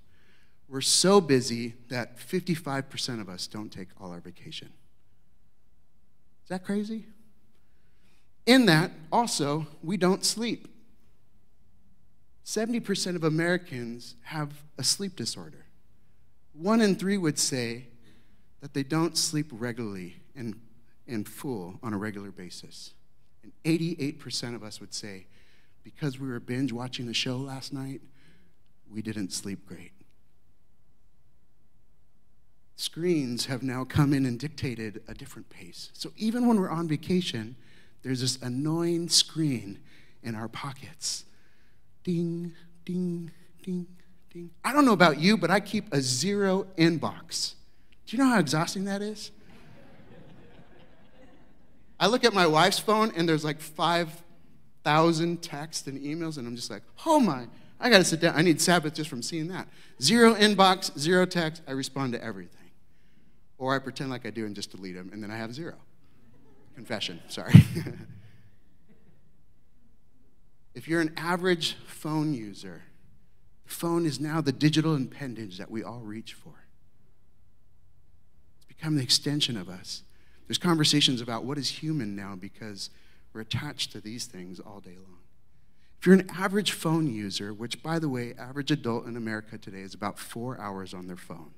We're 0.69 0.81
so 0.81 1.21
busy 1.21 1.75
that 1.89 2.19
55% 2.19 3.21
of 3.21 3.29
us 3.29 3.47
don't 3.47 3.71
take 3.71 3.89
all 4.01 4.11
our 4.11 4.21
vacation. 4.21 4.71
Is 6.45 6.49
that 6.49 6.65
crazy? 6.65 7.07
In 8.47 8.67
that, 8.67 8.91
also, 9.17 9.67
we 9.83 9.97
don't 9.97 10.25
sleep. 10.25 10.69
70% 12.45 13.17
of 13.17 13.25
Americans 13.25 14.15
have 14.25 14.53
a 14.79 14.85
sleep 14.85 15.17
disorder. 15.17 15.65
One 16.53 16.83
in 16.83 16.95
three 16.97 17.17
would 17.17 17.39
say 17.39 17.87
that 18.61 18.75
they 18.75 18.83
don't 18.83 19.17
sleep 19.17 19.47
regularly 19.51 20.17
and, 20.37 20.55
and 21.09 21.27
full 21.27 21.79
on 21.83 21.95
a 21.95 21.97
regular 21.97 22.31
basis. 22.31 22.93
And 23.43 23.53
88% 23.65 24.55
of 24.55 24.63
us 24.63 24.81
would 24.81 24.93
say, 24.93 25.27
because 25.83 26.21
we 26.21 26.29
were 26.29 26.39
binge 26.39 26.73
watching 26.73 27.07
the 27.07 27.15
show 27.15 27.37
last 27.37 27.73
night, 27.73 28.03
we 28.93 29.01
didn't 29.01 29.33
sleep 29.33 29.67
great. 29.67 29.93
Screens 32.77 33.47
have 33.47 33.63
now 33.63 33.85
come 33.85 34.13
in 34.13 34.27
and 34.27 34.39
dictated 34.39 35.03
a 35.09 35.15
different 35.15 35.49
pace. 35.49 35.91
So 35.95 36.13
even 36.19 36.47
when 36.47 36.61
we're 36.61 36.71
on 36.71 36.87
vacation, 36.87 37.57
there's 38.03 38.21
this 38.21 38.41
annoying 38.43 39.09
screen 39.09 39.81
in 40.23 40.35
our 40.35 40.49
pockets. 40.49 41.25
Ding, 42.05 42.53
ding, 42.85 43.31
ding, 43.63 43.87
ding. 44.33 44.51
I 44.65 44.73
don't 44.73 44.85
know 44.85 44.93
about 44.93 45.19
you, 45.19 45.37
but 45.37 45.51
I 45.51 45.61
keep 45.61 45.93
a 45.93 46.01
zero 46.01 46.67
inbox. 46.77 47.55
Do 48.07 48.17
you 48.17 48.23
know 48.23 48.31
how 48.31 48.39
exhausting 48.39 48.85
that 48.85 49.03
is? 49.03 49.31
I 51.99 52.07
look 52.09 52.25
at 52.25 52.35
my 52.35 52.47
wife's 52.47 52.79
phone 52.79 53.13
and 53.17 53.29
there's 53.29 53.45
like 53.45 53.61
5,000 53.61 55.43
texts 55.43 55.87
and 55.87 56.01
emails, 56.01 56.37
and 56.39 56.47
I'm 56.47 56.55
just 56.55 56.71
like, 56.71 56.83
oh 57.07 57.19
my, 57.19 57.47
I 57.81 57.91
gotta 57.91 58.05
sit 58.05 58.21
down. 58.21 58.35
I 58.37 58.43
need 58.43 58.61
Sabbath 58.61 58.95
just 58.95 59.09
from 59.09 59.23
seeing 59.23 59.49
that. 59.49 59.69
Zero 60.01 60.35
inbox, 60.35 60.97
zero 60.99 61.27
text, 61.27 61.63
I 61.67 61.73
respond 61.73 62.13
to 62.13 62.23
everything. 62.23 62.71
Or 63.59 63.75
I 63.75 63.79
pretend 63.79 64.11
like 64.11 64.27
I 64.27 64.31
do 64.31 64.45
and 64.45 64.55
just 64.55 64.71
delete 64.71 64.95
them, 64.95 65.11
and 65.13 65.23
then 65.23 65.31
I 65.31 65.37
have 65.37 65.55
zero. 65.55 65.75
Confession, 66.77 67.21
sorry. 67.29 67.55
if 70.75 70.87
you're 70.87 71.01
an 71.01 71.15
average 71.17 71.75
phone 71.87 72.35
user, 72.35 72.83
the 73.65 73.73
phone 73.73 74.05
is 74.05 74.21
now 74.21 74.43
the 74.43 74.53
digital 74.53 74.95
appendage 74.95 75.57
that 75.57 75.71
we 75.71 75.83
all 75.83 76.01
reach 76.01 76.35
for. 76.35 76.67
It's 78.59 78.67
become 78.67 78.97
the 78.97 79.03
extension 79.03 79.57
of 79.57 79.71
us. 79.71 80.03
There's 80.47 80.59
conversations 80.59 81.23
about 81.23 81.45
what 81.45 81.57
is 81.57 81.71
human 81.71 82.15
now 82.15 82.37
because 82.37 82.91
we're 83.33 83.41
attached 83.41 83.91
to 83.93 84.01
these 84.03 84.27
things 84.27 84.61
all 84.61 84.81
day 84.81 84.97
long. 84.97 85.21
If 85.99 86.07
you're 86.07 86.15
an 86.15 86.29
average 86.29 86.73
phone 86.73 87.07
user, 87.07 87.55
which, 87.55 87.83
by 87.83 87.99
the 87.99 88.11
way, 88.11 88.35
average 88.39 88.71
adult 88.71 89.07
in 89.07 89.17
America 89.17 89.57
today 89.57 89.81
is 89.81 89.95
about 89.95 90.19
four 90.19 90.61
hours 90.61 90.93
on 90.93 91.07
their 91.07 91.17
phone, 91.17 91.55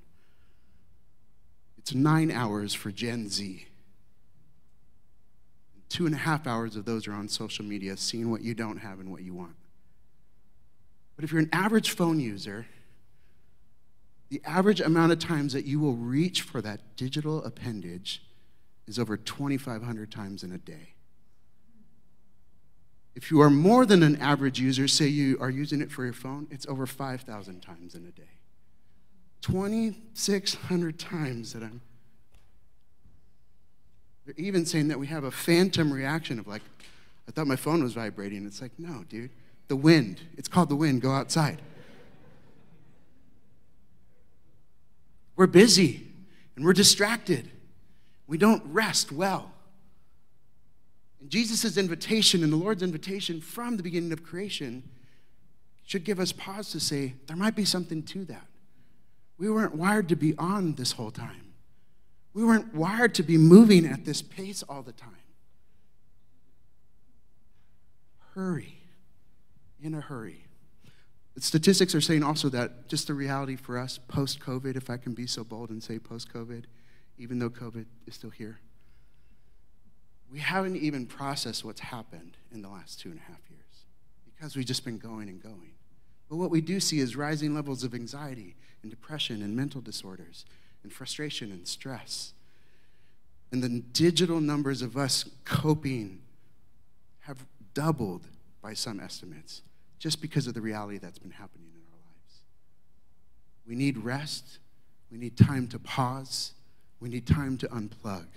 it's 1.77 1.93
nine 1.93 2.31
hours 2.31 2.73
for 2.73 2.89
Gen 2.89 3.27
Z. 3.27 3.65
Two 5.89 6.05
and 6.05 6.13
a 6.13 6.19
half 6.19 6.47
hours 6.47 6.75
of 6.75 6.85
those 6.85 7.07
are 7.07 7.13
on 7.13 7.27
social 7.27 7.65
media, 7.65 7.97
seeing 7.97 8.29
what 8.29 8.41
you 8.41 8.53
don't 8.53 8.77
have 8.77 8.99
and 8.99 9.11
what 9.11 9.23
you 9.23 9.33
want. 9.33 9.55
But 11.15 11.25
if 11.25 11.31
you're 11.31 11.41
an 11.41 11.49
average 11.51 11.91
phone 11.91 12.19
user, 12.19 12.67
the 14.29 14.41
average 14.45 14.79
amount 14.79 15.11
of 15.11 15.19
times 15.19 15.53
that 15.53 15.65
you 15.65 15.79
will 15.79 15.95
reach 15.95 16.43
for 16.43 16.61
that 16.61 16.95
digital 16.95 17.43
appendage 17.43 18.21
is 18.87 18.99
over 18.99 19.17
2,500 19.17 20.11
times 20.11 20.43
in 20.43 20.51
a 20.51 20.57
day. 20.57 20.93
If 23.15 23.31
you 23.31 23.41
are 23.41 23.49
more 23.49 23.85
than 23.85 24.03
an 24.03 24.15
average 24.21 24.59
user, 24.59 24.87
say 24.87 25.07
you 25.07 25.37
are 25.41 25.49
using 25.49 25.81
it 25.81 25.91
for 25.91 26.03
your 26.03 26.13
phone, 26.13 26.47
it's 26.51 26.65
over 26.67 26.85
5,000 26.85 27.61
times 27.61 27.95
in 27.95 28.05
a 28.05 28.11
day. 28.11 28.29
2,600 29.41 30.99
times 30.99 31.53
that 31.53 31.63
I'm. 31.63 31.81
They're 34.29 34.45
even 34.45 34.63
saying 34.63 34.89
that 34.89 34.99
we 34.99 35.07
have 35.07 35.23
a 35.23 35.31
phantom 35.31 35.91
reaction 35.91 36.37
of 36.37 36.45
like, 36.45 36.61
I 37.27 37.31
thought 37.31 37.47
my 37.47 37.55
phone 37.55 37.81
was 37.81 37.93
vibrating. 37.93 38.45
It's 38.45 38.61
like, 38.61 38.71
no, 38.77 39.03
dude, 39.09 39.31
the 39.69 39.75
wind. 39.75 40.21
It's 40.37 40.47
called 40.47 40.69
the 40.69 40.75
wind. 40.75 41.01
Go 41.01 41.11
outside. 41.11 41.59
We're 45.35 45.47
busy 45.47 46.05
and 46.55 46.63
we're 46.63 46.73
distracted. 46.73 47.49
We 48.27 48.37
don't 48.37 48.61
rest 48.67 49.11
well. 49.11 49.51
And 51.19 51.31
Jesus' 51.31 51.75
invitation 51.75 52.43
and 52.43 52.53
the 52.53 52.57
Lord's 52.57 52.83
invitation 52.83 53.41
from 53.41 53.77
the 53.77 53.83
beginning 53.83 54.11
of 54.11 54.23
creation 54.23 54.83
should 55.87 56.03
give 56.03 56.19
us 56.19 56.31
pause 56.31 56.69
to 56.73 56.79
say, 56.79 57.15
there 57.25 57.35
might 57.35 57.55
be 57.55 57.65
something 57.65 58.03
to 58.03 58.25
that. 58.25 58.45
We 59.39 59.49
weren't 59.49 59.73
wired 59.73 60.07
to 60.09 60.15
be 60.15 60.37
on 60.37 60.75
this 60.75 60.91
whole 60.91 61.09
time. 61.09 61.38
We 62.33 62.43
weren't 62.43 62.73
wired 62.73 63.15
to 63.15 63.23
be 63.23 63.37
moving 63.37 63.85
at 63.85 64.05
this 64.05 64.21
pace 64.21 64.63
all 64.63 64.81
the 64.81 64.91
time. 64.91 65.15
hurry, 68.39 68.77
in 69.81 69.93
a 69.93 69.99
hurry. 69.99 70.45
The 71.35 71.41
statistics 71.41 71.93
are 71.93 72.01
saying 72.01 72.23
also 72.23 72.47
that 72.49 72.87
just 72.87 73.07
the 73.07 73.13
reality 73.13 73.57
for 73.57 73.77
us 73.77 73.97
post 73.97 74.39
COVID, 74.39 74.77
if 74.77 74.89
I 74.89 74.95
can 74.95 75.13
be 75.13 75.27
so 75.27 75.43
bold 75.43 75.69
and 75.71 75.83
say 75.83 75.99
post 75.99 76.31
COVID, 76.33 76.63
even 77.17 77.39
though 77.39 77.49
COVID 77.49 77.85
is 78.07 78.15
still 78.15 78.29
here, 78.29 78.59
we 80.31 80.39
haven't 80.39 80.77
even 80.77 81.05
processed 81.05 81.65
what's 81.65 81.81
happened 81.81 82.37
in 82.51 82.61
the 82.61 82.69
last 82.69 82.99
two 82.99 83.09
and 83.09 83.19
a 83.19 83.23
half 83.23 83.41
years 83.49 83.85
because 84.25 84.55
we've 84.55 84.65
just 84.65 84.85
been 84.85 84.97
going 84.97 85.27
and 85.27 85.41
going. 85.41 85.71
But 86.29 86.37
what 86.37 86.51
we 86.51 86.61
do 86.61 86.79
see 86.79 86.99
is 86.99 87.15
rising 87.17 87.53
levels 87.53 87.83
of 87.83 87.93
anxiety 87.93 88.55
and 88.83 88.89
depression 88.89 89.41
and 89.41 89.53
mental 89.53 89.81
disorders 89.81 90.45
and 90.83 90.91
frustration 90.91 91.51
and 91.51 91.67
stress. 91.67 92.33
And 93.51 93.63
the 93.63 93.69
digital 93.69 94.39
numbers 94.39 94.81
of 94.81 94.95
us 94.95 95.25
coping 95.43 96.21
have 97.21 97.45
doubled 97.73 98.27
by 98.61 98.73
some 98.73 98.99
estimates 98.99 99.61
just 99.97 100.21
because 100.21 100.47
of 100.47 100.53
the 100.53 100.61
reality 100.61 100.97
that's 100.97 101.19
been 101.19 101.31
happening 101.31 101.69
in 101.73 101.81
our 101.91 101.99
lives. 102.05 102.41
We 103.67 103.75
need 103.75 103.97
rest. 103.97 104.59
We 105.11 105.17
need 105.17 105.37
time 105.37 105.67
to 105.69 105.79
pause. 105.79 106.53
We 106.99 107.09
need 107.09 107.25
time 107.25 107.57
to 107.57 107.67
unplug. 107.67 108.27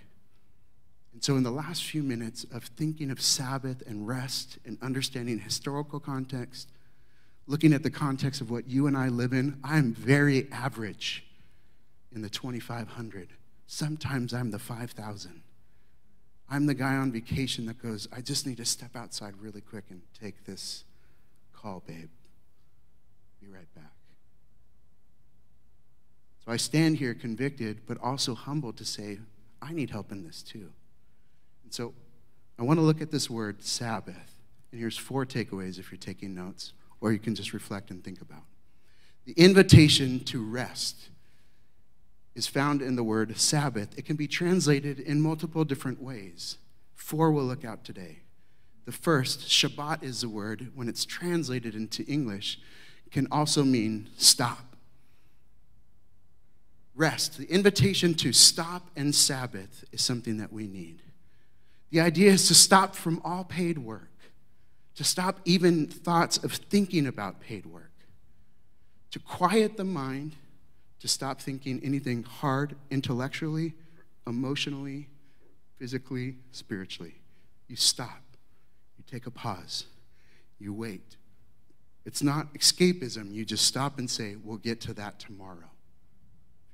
And 1.13 1.23
so, 1.23 1.37
in 1.37 1.43
the 1.43 1.51
last 1.51 1.85
few 1.85 2.03
minutes 2.03 2.47
of 2.53 2.65
thinking 2.65 3.11
of 3.11 3.21
Sabbath 3.21 3.83
and 3.87 4.09
rest 4.09 4.59
and 4.65 4.79
understanding 4.81 5.39
historical 5.39 6.01
context, 6.01 6.71
looking 7.47 7.75
at 7.75 7.83
the 7.83 7.91
context 7.91 8.41
of 8.41 8.51
what 8.51 8.67
you 8.67 8.87
and 8.87 8.97
I 8.97 9.09
live 9.09 9.33
in, 9.33 9.59
I'm 9.63 9.93
very 9.93 10.51
average 10.51 11.25
in 12.15 12.23
the 12.23 12.29
2,500. 12.29 13.29
Sometimes 13.67 14.35
I'm 14.35 14.51
the 14.51 14.59
5,000. 14.59 15.43
I'm 16.51 16.67
the 16.67 16.75
guy 16.75 16.97
on 16.97 17.11
vacation 17.11 17.67
that 17.67 17.81
goes, 17.81 18.09
I 18.15 18.21
just 18.21 18.47
need 18.47 18.59
to 18.59 18.65
step 18.65 18.95
outside 18.95 19.35
really 19.41 19.63
quick 19.63 19.85
and 19.91 20.03
take 20.21 20.45
this 20.45 20.85
call, 21.55 21.83
babe. 21.87 22.11
Be 23.41 23.49
right 23.49 23.75
back. 23.75 23.93
So 26.45 26.53
I 26.53 26.57
stand 26.57 26.97
here 26.97 27.15
convicted, 27.15 27.81
but 27.87 27.99
also 28.03 28.35
humbled 28.35 28.77
to 28.79 28.85
say, 28.85 29.19
I 29.63 29.73
need 29.73 29.91
help 29.91 30.13
in 30.13 30.25
this 30.25 30.43
too. 30.43 30.71
And 31.65 31.73
so 31.73 31.95
I 32.59 32.65
want 32.65 32.79
to 32.79 32.83
look 32.83 33.01
at 33.01 33.11
this 33.11 33.31
word, 33.31 33.63
Sabbath. 33.63 34.35
And 34.71 34.81
here's 34.81 34.99
four 34.99 35.25
takeaways 35.25 35.79
if 35.79 35.91
you're 35.91 35.99
taking 35.99 36.35
notes, 36.35 36.73
or 37.01 37.13
you 37.13 37.19
can 37.19 37.35
just 37.35 37.53
reflect 37.53 37.91
and 37.91 38.03
think 38.03 38.21
about. 38.21 38.43
The 39.25 39.33
invitation 39.33 40.21
to 40.25 40.45
rest 40.45 41.09
is 42.35 42.47
found 42.47 42.83
in 42.83 42.97
the 42.97 43.05
word 43.05 43.37
Sabbath. 43.39 43.97
It 43.99 44.05
can 44.05 44.17
be 44.17 44.27
translated 44.27 44.99
in 44.99 45.21
multiple 45.21 45.65
different 45.65 46.03
ways. 46.03 46.57
Four 46.95 47.31
we'll 47.31 47.45
look 47.45 47.65
at 47.65 47.85
today. 47.85 48.21
The 48.85 48.93
first, 48.93 49.49
Shabbat 49.49 50.03
is 50.03 50.23
the 50.23 50.29
word, 50.29 50.73
when 50.75 50.89
it's 50.89 51.05
translated 51.05 51.75
into 51.75 52.05
English, 52.05 52.59
can 53.11 53.29
also 53.31 53.63
mean 53.63 54.09
stop. 54.17 54.77
Rest. 56.95 57.39
The 57.39 57.51
invitation 57.51 58.15
to 58.15 58.33
stop 58.33 58.91
and 58.97 59.15
Sabbath 59.15 59.85
is 59.93 60.03
something 60.03 60.39
that 60.39 60.53
we 60.53 60.67
need. 60.67 61.03
The 61.91 62.01
idea 62.01 62.33
is 62.33 62.49
to 62.49 62.55
stop 62.55 62.97
from 62.97 63.21
all 63.25 63.45
paid 63.45 63.79
work, 63.79 64.11
to 64.95 65.05
stop 65.05 65.41
even 65.45 65.87
thoughts 65.87 66.39
of 66.39 66.53
thinking 66.55 67.07
about 67.07 67.41
paid 67.41 67.67
work, 67.67 67.93
to 69.11 69.19
quiet 69.19 69.77
the 69.77 69.85
mind, 69.85 70.35
to 71.03 71.09
stop 71.09 71.41
thinking 71.41 71.81
anything 71.83 72.23
hard 72.23 72.77
intellectually, 72.89 73.75
emotionally, 74.25 75.09
physically, 75.77 76.37
spiritually. 76.53 77.17
You 77.67 77.75
stop, 77.75 78.23
you 78.97 79.03
take 79.11 79.27
a 79.27 79.31
pause, 79.33 79.87
you 80.61 80.73
wait. 80.73 81.17
It's 82.05 82.23
not 82.23 82.55
escapism. 82.55 83.35
You 83.35 83.45
just 83.45 83.67
stop 83.67 83.99
and 83.99 84.09
say, 84.09 84.37
We'll 84.45 84.59
get 84.59 84.81
to 84.83 84.95
that 84.95 85.19
tomorrow. 85.19 85.57
Have 85.57 85.71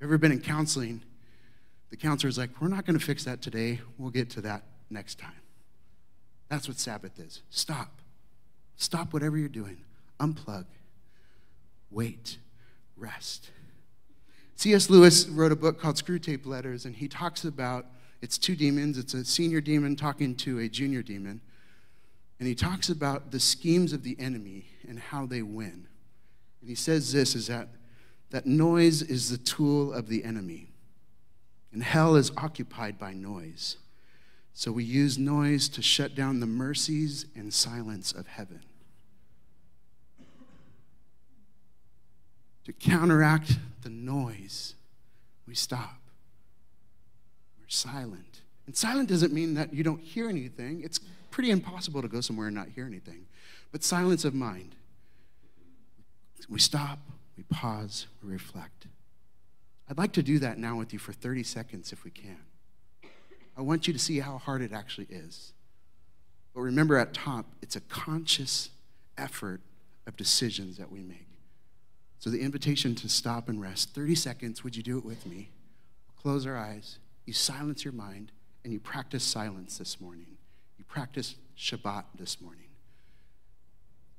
you've 0.01 0.09
ever 0.09 0.17
been 0.19 0.31
in 0.31 0.41
counseling? 0.41 1.01
The 1.89 1.97
counselor's 1.97 2.37
like, 2.37 2.61
We're 2.61 2.67
not 2.67 2.85
going 2.85 2.99
to 2.99 3.03
fix 3.03 3.23
that 3.23 3.41
today. 3.41 3.79
We'll 3.97 4.11
get 4.11 4.29
to 4.31 4.41
that 4.41 4.61
next 4.91 5.17
time. 5.17 5.31
That's 6.49 6.67
what 6.67 6.77
Sabbath 6.77 7.19
is. 7.19 7.41
Stop. 7.49 7.99
Stop 8.75 9.11
whatever 9.11 9.37
you're 9.37 9.49
doing. 9.49 9.77
Unplug. 10.19 10.65
Wait. 11.89 12.37
Rest. 12.95 13.49
C.S. 14.59 14.89
Lewis 14.89 15.25
wrote 15.29 15.53
a 15.53 15.55
book 15.55 15.79
called 15.79 15.95
Screwtape 15.95 16.45
Letters, 16.45 16.83
and 16.83 16.93
he 16.93 17.07
talks 17.07 17.45
about 17.45 17.85
it's 18.21 18.37
two 18.37 18.57
demons. 18.57 18.97
It's 18.97 19.13
a 19.13 19.23
senior 19.23 19.61
demon 19.61 19.95
talking 19.95 20.35
to 20.35 20.59
a 20.59 20.67
junior 20.67 21.01
demon. 21.01 21.39
And 22.39 22.45
he 22.45 22.55
talks 22.55 22.89
about 22.89 23.31
the 23.31 23.39
schemes 23.39 23.93
of 23.93 24.03
the 24.03 24.17
enemy 24.19 24.65
and 24.85 24.99
how 24.99 25.25
they 25.25 25.41
win. 25.41 25.87
And 26.59 26.69
he 26.69 26.75
says 26.75 27.13
this 27.13 27.35
is 27.35 27.47
that, 27.47 27.69
that 28.31 28.45
noise 28.45 29.01
is 29.01 29.29
the 29.29 29.37
tool 29.37 29.93
of 29.93 30.09
the 30.09 30.25
enemy. 30.25 30.73
And 31.71 31.81
hell 31.81 32.17
is 32.17 32.29
occupied 32.35 32.99
by 32.99 33.13
noise. 33.13 33.77
So 34.53 34.73
we 34.73 34.83
use 34.83 35.17
noise 35.17 35.69
to 35.69 35.81
shut 35.81 36.15
down 36.15 36.41
the 36.41 36.45
mercies 36.45 37.27
and 37.33 37.53
silence 37.53 38.11
of 38.11 38.27
heaven. 38.27 38.59
To 42.69 42.73
counteract 42.73 43.57
the 43.81 43.89
noise, 43.89 44.75
we 45.47 45.55
stop. 45.55 45.97
We're 47.59 47.67
silent. 47.67 48.41
And 48.67 48.77
silent 48.77 49.09
doesn't 49.09 49.33
mean 49.33 49.55
that 49.55 49.73
you 49.73 49.83
don't 49.83 50.01
hear 50.01 50.29
anything. 50.29 50.83
It's 50.83 50.99
pretty 51.31 51.49
impossible 51.49 52.03
to 52.03 52.07
go 52.07 52.21
somewhere 52.21 52.45
and 52.45 52.55
not 52.55 52.67
hear 52.69 52.85
anything. 52.85 53.25
But 53.71 53.83
silence 53.83 54.23
of 54.23 54.35
mind. 54.35 54.75
We 56.47 56.59
stop, 56.59 56.99
we 57.35 57.41
pause, 57.41 58.05
we 58.23 58.31
reflect. 58.31 58.85
I'd 59.89 59.97
like 59.97 60.11
to 60.11 60.21
do 60.21 60.37
that 60.37 60.59
now 60.59 60.77
with 60.77 60.93
you 60.93 60.99
for 60.99 61.11
30 61.11 61.41
seconds 61.41 61.91
if 61.91 62.03
we 62.03 62.11
can. 62.11 62.37
I 63.57 63.61
want 63.61 63.87
you 63.87 63.93
to 63.93 63.99
see 63.99 64.19
how 64.19 64.37
hard 64.37 64.61
it 64.61 64.73
actually 64.73 65.07
is. 65.09 65.53
But 66.53 66.61
remember 66.61 66.97
at 66.97 67.15
top, 67.15 67.47
it's 67.63 67.75
a 67.75 67.81
conscious 67.81 68.69
effort 69.17 69.61
of 70.05 70.15
decisions 70.15 70.77
that 70.77 70.91
we 70.91 71.01
make. 71.01 71.28
So 72.19 72.29
the 72.29 72.41
invitation 72.41 72.95
to 72.95 73.07
stop 73.07 73.47
and 73.47 73.61
rest 73.61 73.95
30 73.95 74.13
seconds, 74.15 74.63
would 74.63 74.75
you 74.75 74.83
do 74.83 74.97
it 74.97 75.05
with 75.05 75.25
me? 75.25 75.51
Close 76.21 76.45
our 76.45 76.57
eyes, 76.57 76.99
you 77.25 77.31
silence 77.31 77.85
your 77.85 77.93
mind, 77.93 78.33
and 78.63 78.73
you 78.73 78.79
practice 78.79 79.23
silence 79.23 79.77
this 79.77 80.01
morning. 80.01 80.37
You 80.77 80.83
practice 80.83 81.35
Shabbat 81.57 82.03
this 82.15 82.41
morning. 82.41 82.67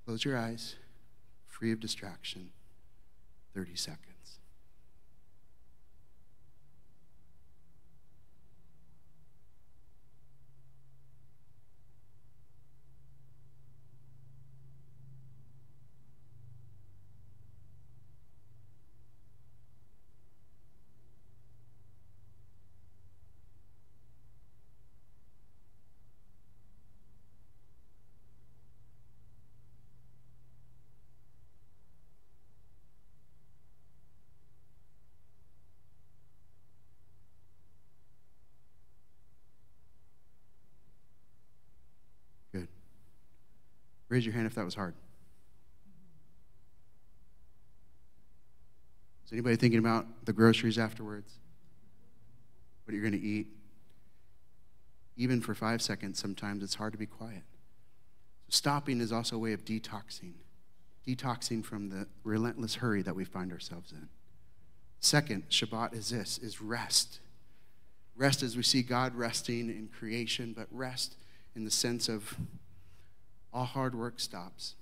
Close 0.06 0.24
your 0.24 0.38
eyes, 0.38 0.76
free 1.46 1.72
of 1.72 1.80
distraction, 1.80 2.50
30 3.54 3.76
seconds. 3.76 4.09
Raise 44.10 44.26
your 44.26 44.34
hand 44.34 44.46
if 44.46 44.56
that 44.56 44.64
was 44.64 44.74
hard. 44.74 44.94
Is 49.24 49.32
anybody 49.32 49.54
thinking 49.54 49.78
about 49.78 50.26
the 50.26 50.32
groceries 50.32 50.78
afterwards? 50.78 51.32
What 52.84 52.92
you're 52.92 53.08
going 53.08 53.18
to 53.18 53.26
eat? 53.26 53.46
Even 55.16 55.40
for 55.40 55.54
five 55.54 55.80
seconds, 55.80 56.18
sometimes 56.18 56.64
it's 56.64 56.74
hard 56.74 56.92
to 56.92 56.98
be 56.98 57.06
quiet. 57.06 57.44
So 58.48 58.56
stopping 58.56 59.00
is 59.00 59.12
also 59.12 59.36
a 59.36 59.38
way 59.38 59.52
of 59.52 59.64
detoxing, 59.64 60.32
detoxing 61.06 61.64
from 61.64 61.88
the 61.88 62.08
relentless 62.24 62.76
hurry 62.76 63.02
that 63.02 63.14
we 63.14 63.24
find 63.24 63.52
ourselves 63.52 63.92
in. 63.92 64.08
Second, 64.98 65.48
Shabbat 65.50 65.94
is 65.94 66.10
this, 66.10 66.36
is 66.38 66.60
rest. 66.60 67.20
Rest 68.16 68.42
as 68.42 68.56
we 68.56 68.64
see 68.64 68.82
God 68.82 69.14
resting 69.14 69.70
in 69.70 69.88
creation, 69.96 70.52
but 70.56 70.66
rest 70.72 71.14
in 71.54 71.64
the 71.64 71.70
sense 71.70 72.08
of 72.08 72.36
all 73.52 73.64
hard 73.64 73.94
work 73.94 74.20
stops. 74.20 74.74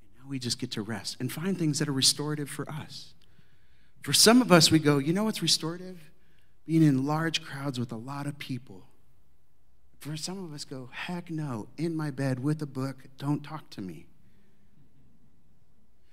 And 0.00 0.10
now 0.22 0.30
we 0.30 0.38
just 0.38 0.58
get 0.58 0.70
to 0.72 0.82
rest 0.82 1.16
and 1.20 1.30
find 1.30 1.58
things 1.58 1.78
that 1.78 1.88
are 1.88 1.92
restorative 1.92 2.48
for 2.48 2.68
us. 2.68 3.14
For 4.02 4.12
some 4.12 4.42
of 4.42 4.52
us, 4.52 4.70
we 4.70 4.78
go, 4.78 4.98
you 4.98 5.12
know 5.12 5.24
what's 5.24 5.42
restorative? 5.42 5.98
Being 6.66 6.82
in 6.82 7.06
large 7.06 7.42
crowds 7.42 7.78
with 7.78 7.92
a 7.92 7.96
lot 7.96 8.26
of 8.26 8.38
people. 8.38 8.84
For 9.98 10.16
some 10.16 10.44
of 10.44 10.52
us, 10.52 10.64
go, 10.64 10.90
heck 10.92 11.30
no, 11.30 11.68
in 11.78 11.96
my 11.96 12.10
bed 12.10 12.42
with 12.42 12.60
a 12.60 12.66
book, 12.66 12.96
don't 13.16 13.42
talk 13.42 13.70
to 13.70 13.80
me. 13.80 14.06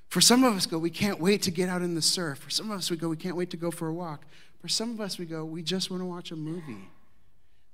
For 0.08 0.22
some 0.22 0.44
of 0.44 0.56
us, 0.56 0.66
go, 0.66 0.78
we 0.78 0.90
can't 0.90 1.20
wait 1.20 1.42
to 1.44 1.52
get 1.52 1.70
out 1.70 1.82
in 1.82 1.96
the 1.96 2.02
surf. 2.02 2.40
For 2.40 2.50
some 2.50 2.72
of 2.72 2.78
us, 2.78 2.90
we 2.90 2.98
go, 2.98 3.10
we 3.10 3.18
can't 3.18 3.36
wait 3.36 3.50
to 3.52 3.58
go 3.58 3.72
for 3.72 3.88
a 3.88 3.94
walk. 3.94 4.26
For 4.62 4.68
some 4.68 4.92
of 4.92 5.02
us, 5.02 5.18
we 5.18 5.26
go, 5.26 5.44
we 5.44 5.62
just 5.62 5.90
want 5.90 6.02
to 6.02 6.06
watch 6.06 6.32
a 6.32 6.36
movie. 6.36 6.90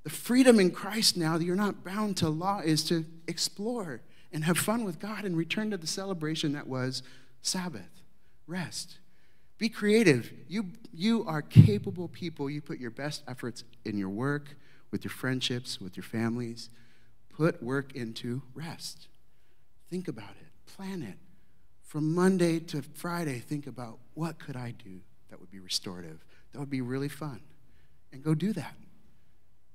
The 0.07 0.13
freedom 0.13 0.57
in 0.57 0.71
Christ 0.71 1.17
now 1.17 1.37
that 1.37 1.43
you're 1.43 1.57
not 1.57 1.83
bound 1.83 2.15
to 2.17 2.29
law 2.29 2.59
is 2.59 2.81
to 2.85 3.03
explore 3.27 3.99
and 4.31 4.45
have 4.45 4.57
fun 4.57 4.85
with 4.85 5.01
God 5.01 5.25
and 5.25 5.35
return 5.35 5.69
to 5.71 5.77
the 5.77 5.85
celebration 5.85 6.53
that 6.53 6.65
was 6.65 7.03
Sabbath, 7.41 7.89
rest. 8.47 8.99
Be 9.57 9.67
creative. 9.67 10.31
You, 10.47 10.67
you 10.93 11.25
are 11.27 11.41
capable 11.41 12.07
people. 12.07 12.49
You 12.49 12.61
put 12.61 12.79
your 12.79 12.89
best 12.89 13.21
efforts 13.27 13.65
in 13.83 13.97
your 13.97 14.07
work, 14.07 14.55
with 14.91 15.03
your 15.03 15.11
friendships, 15.11 15.81
with 15.81 15.97
your 15.97 16.05
families. 16.05 16.69
Put 17.29 17.61
work 17.61 17.93
into 17.93 18.43
rest. 18.53 19.09
Think 19.89 20.07
about 20.07 20.35
it, 20.39 20.71
plan 20.73 21.03
it. 21.03 21.17
From 21.83 22.15
Monday 22.15 22.59
to 22.59 22.81
Friday, 22.81 23.39
think 23.39 23.67
about 23.67 23.99
what 24.13 24.39
could 24.39 24.55
I 24.55 24.71
do 24.71 25.01
that 25.29 25.41
would 25.41 25.51
be 25.51 25.59
restorative, 25.59 26.23
that 26.53 26.59
would 26.59 26.69
be 26.69 26.79
really 26.79 27.09
fun, 27.09 27.41
and 28.13 28.23
go 28.23 28.33
do 28.33 28.53
that. 28.53 28.73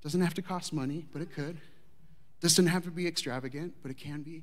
Doesn't 0.02 0.20
have 0.20 0.34
to 0.34 0.42
cost 0.42 0.72
money, 0.72 1.06
but 1.12 1.22
it 1.22 1.32
could. 1.32 1.58
Doesn't 2.40 2.66
have 2.66 2.84
to 2.84 2.90
be 2.90 3.06
extravagant, 3.06 3.74
but 3.82 3.90
it 3.90 3.96
can 3.96 4.22
be. 4.22 4.42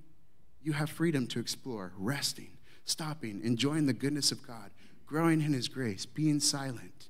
You 0.62 0.74
have 0.74 0.90
freedom 0.90 1.28
to 1.28 1.40
explore, 1.40 1.92
resting, 1.98 2.52
stopping, 2.86 3.42
enjoying 3.44 3.86
the 3.86 3.94
goodness 3.94 4.32
of 4.32 4.46
God, 4.46 4.72
growing 5.06 5.42
in 5.42 5.54
His 5.54 5.68
grace, 5.68 6.06
being 6.06 6.40
silent, 6.40 7.10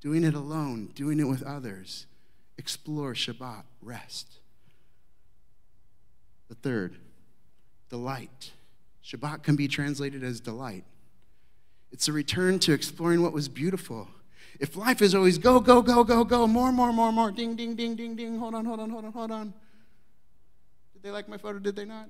doing 0.00 0.24
it 0.24 0.34
alone, 0.34 0.90
doing 0.94 1.20
it 1.20 1.28
with 1.28 1.42
others. 1.42 2.06
Explore 2.58 3.14
Shabbat, 3.14 3.62
rest. 3.80 4.38
The 6.48 6.54
third, 6.56 6.96
delight. 7.88 8.50
Shabbat 9.04 9.42
can 9.42 9.56
be 9.56 9.68
translated 9.68 10.24
as 10.24 10.40
delight. 10.40 10.84
It's 11.92 12.08
a 12.08 12.12
return 12.12 12.58
to 12.60 12.72
exploring 12.72 13.22
what 13.22 13.32
was 13.32 13.48
beautiful 13.48 14.08
if 14.60 14.76
life 14.76 15.02
is 15.02 15.14
always 15.14 15.38
go, 15.38 15.60
go, 15.60 15.82
go, 15.82 16.04
go, 16.04 16.24
go, 16.24 16.46
more, 16.46 16.72
more, 16.72 16.92
more, 16.92 17.12
more, 17.12 17.30
ding, 17.30 17.56
ding, 17.56 17.74
ding, 17.74 17.96
ding, 17.96 18.14
ding, 18.14 18.38
hold 18.38 18.54
on, 18.54 18.64
hold 18.64 18.80
on, 18.80 18.90
hold 18.90 19.04
on, 19.04 19.12
hold 19.12 19.30
on. 19.30 19.54
Did 20.92 21.02
they 21.02 21.10
like 21.10 21.28
my 21.28 21.36
photo? 21.36 21.58
Did 21.58 21.76
they 21.76 21.84
not? 21.84 22.08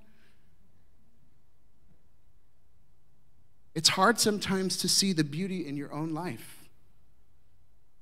It's 3.75 3.91
hard 3.91 4.21
sometimes 4.21 4.77
to 4.79 4.89
see 4.89 5.13
the 5.13 5.25
beauty 5.25 5.67
in 5.67 5.77
your 5.77 5.93
own 5.93 6.11
life. 6.11 6.59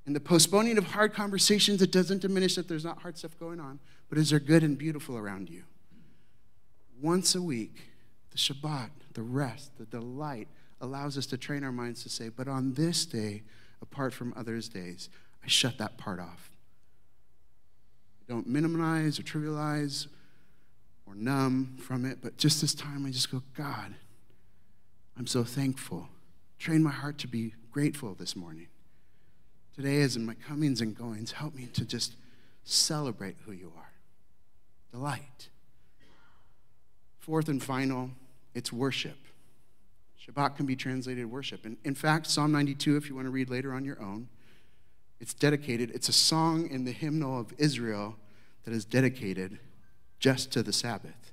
And 0.06 0.16
the 0.16 0.20
postponing 0.20 0.78
of 0.78 0.86
hard 0.86 1.14
conversations, 1.14 1.82
it 1.82 1.92
doesn't 1.92 2.22
diminish 2.22 2.56
that 2.56 2.66
there's 2.66 2.84
not 2.84 3.02
hard 3.02 3.16
stuff 3.16 3.38
going 3.38 3.60
on, 3.60 3.78
but 4.08 4.18
is 4.18 4.30
there 4.30 4.40
good 4.40 4.64
and 4.64 4.76
beautiful 4.76 5.16
around 5.16 5.48
you? 5.48 5.62
Once 7.00 7.34
a 7.34 7.42
week, 7.42 7.76
the 8.30 8.38
Shabbat, 8.38 8.90
the 9.14 9.22
rest, 9.22 9.78
the 9.78 9.84
delight 9.84 10.48
allows 10.80 11.16
us 11.16 11.26
to 11.26 11.38
train 11.38 11.62
our 11.62 11.72
minds 11.72 12.02
to 12.02 12.08
say, 12.08 12.28
but 12.28 12.48
on 12.48 12.74
this 12.74 13.04
day, 13.04 13.42
apart 13.82 14.12
from 14.12 14.34
others' 14.36 14.68
days. 14.68 15.08
I 15.44 15.48
shut 15.48 15.78
that 15.78 15.96
part 15.96 16.20
off. 16.20 16.50
I 18.22 18.32
don't 18.32 18.46
minimize 18.46 19.18
or 19.18 19.22
trivialize 19.22 20.06
or 21.06 21.14
numb 21.14 21.76
from 21.80 22.04
it, 22.04 22.18
but 22.22 22.36
just 22.36 22.60
this 22.60 22.74
time 22.74 23.04
I 23.06 23.10
just 23.10 23.30
go, 23.30 23.42
God, 23.56 23.94
I'm 25.18 25.26
so 25.26 25.44
thankful. 25.44 26.08
Train 26.58 26.82
my 26.82 26.90
heart 26.90 27.18
to 27.18 27.26
be 27.26 27.54
grateful 27.70 28.14
this 28.14 28.36
morning. 28.36 28.68
Today, 29.74 30.02
as 30.02 30.16
in 30.16 30.26
my 30.26 30.34
comings 30.34 30.80
and 30.80 30.96
goings, 30.96 31.32
help 31.32 31.54
me 31.54 31.66
to 31.72 31.84
just 31.84 32.14
celebrate 32.64 33.36
who 33.46 33.52
you 33.52 33.72
are. 33.76 33.92
Delight. 34.92 35.48
Fourth 37.18 37.48
and 37.48 37.62
final, 37.62 38.10
it's 38.54 38.72
worship. 38.72 39.16
Shabbat 40.30 40.56
can 40.56 40.66
be 40.66 40.76
translated 40.76 41.26
worship. 41.26 41.64
And 41.64 41.76
in 41.84 41.94
fact, 41.94 42.26
Psalm 42.26 42.52
92, 42.52 42.96
if 42.96 43.08
you 43.08 43.14
want 43.14 43.26
to 43.26 43.30
read 43.30 43.50
later 43.50 43.72
on 43.72 43.84
your 43.84 44.00
own, 44.00 44.28
it's 45.18 45.34
dedicated, 45.34 45.90
it's 45.90 46.08
a 46.08 46.14
song 46.14 46.68
in 46.68 46.84
the 46.84 46.92
hymnal 46.92 47.38
of 47.38 47.52
Israel 47.58 48.16
that 48.64 48.72
is 48.72 48.84
dedicated 48.84 49.58
just 50.18 50.50
to 50.52 50.62
the 50.62 50.72
Sabbath. 50.72 51.32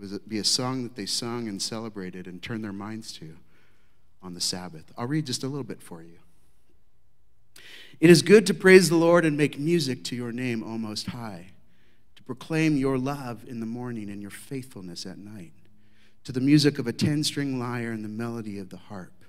It 0.00 0.10
would 0.10 0.28
be 0.28 0.38
a 0.38 0.44
song 0.44 0.82
that 0.82 0.96
they 0.96 1.06
sung 1.06 1.48
and 1.48 1.60
celebrated 1.60 2.26
and 2.26 2.42
turned 2.42 2.64
their 2.64 2.72
minds 2.72 3.12
to 3.14 3.36
on 4.22 4.34
the 4.34 4.40
Sabbath. 4.40 4.92
I'll 4.96 5.06
read 5.06 5.26
just 5.26 5.44
a 5.44 5.48
little 5.48 5.64
bit 5.64 5.82
for 5.82 6.02
you. 6.02 6.18
It 8.00 8.10
is 8.10 8.22
good 8.22 8.46
to 8.46 8.54
praise 8.54 8.88
the 8.88 8.96
Lord 8.96 9.24
and 9.24 9.36
make 9.36 9.58
music 9.58 10.02
to 10.04 10.16
your 10.16 10.32
name, 10.32 10.64
O 10.64 10.78
Most 10.78 11.08
High, 11.08 11.50
to 12.16 12.22
proclaim 12.24 12.76
your 12.76 12.98
love 12.98 13.44
in 13.46 13.60
the 13.60 13.66
morning 13.66 14.10
and 14.10 14.20
your 14.20 14.30
faithfulness 14.30 15.06
at 15.06 15.18
night 15.18 15.52
to 16.24 16.32
the 16.32 16.40
music 16.40 16.78
of 16.78 16.86
a 16.86 16.92
10 16.92 17.24
string 17.24 17.58
lyre 17.58 17.92
and 17.92 18.04
the 18.04 18.08
melody 18.08 18.58
of 18.58 18.70
the 18.70 18.76
harp. 18.76 19.24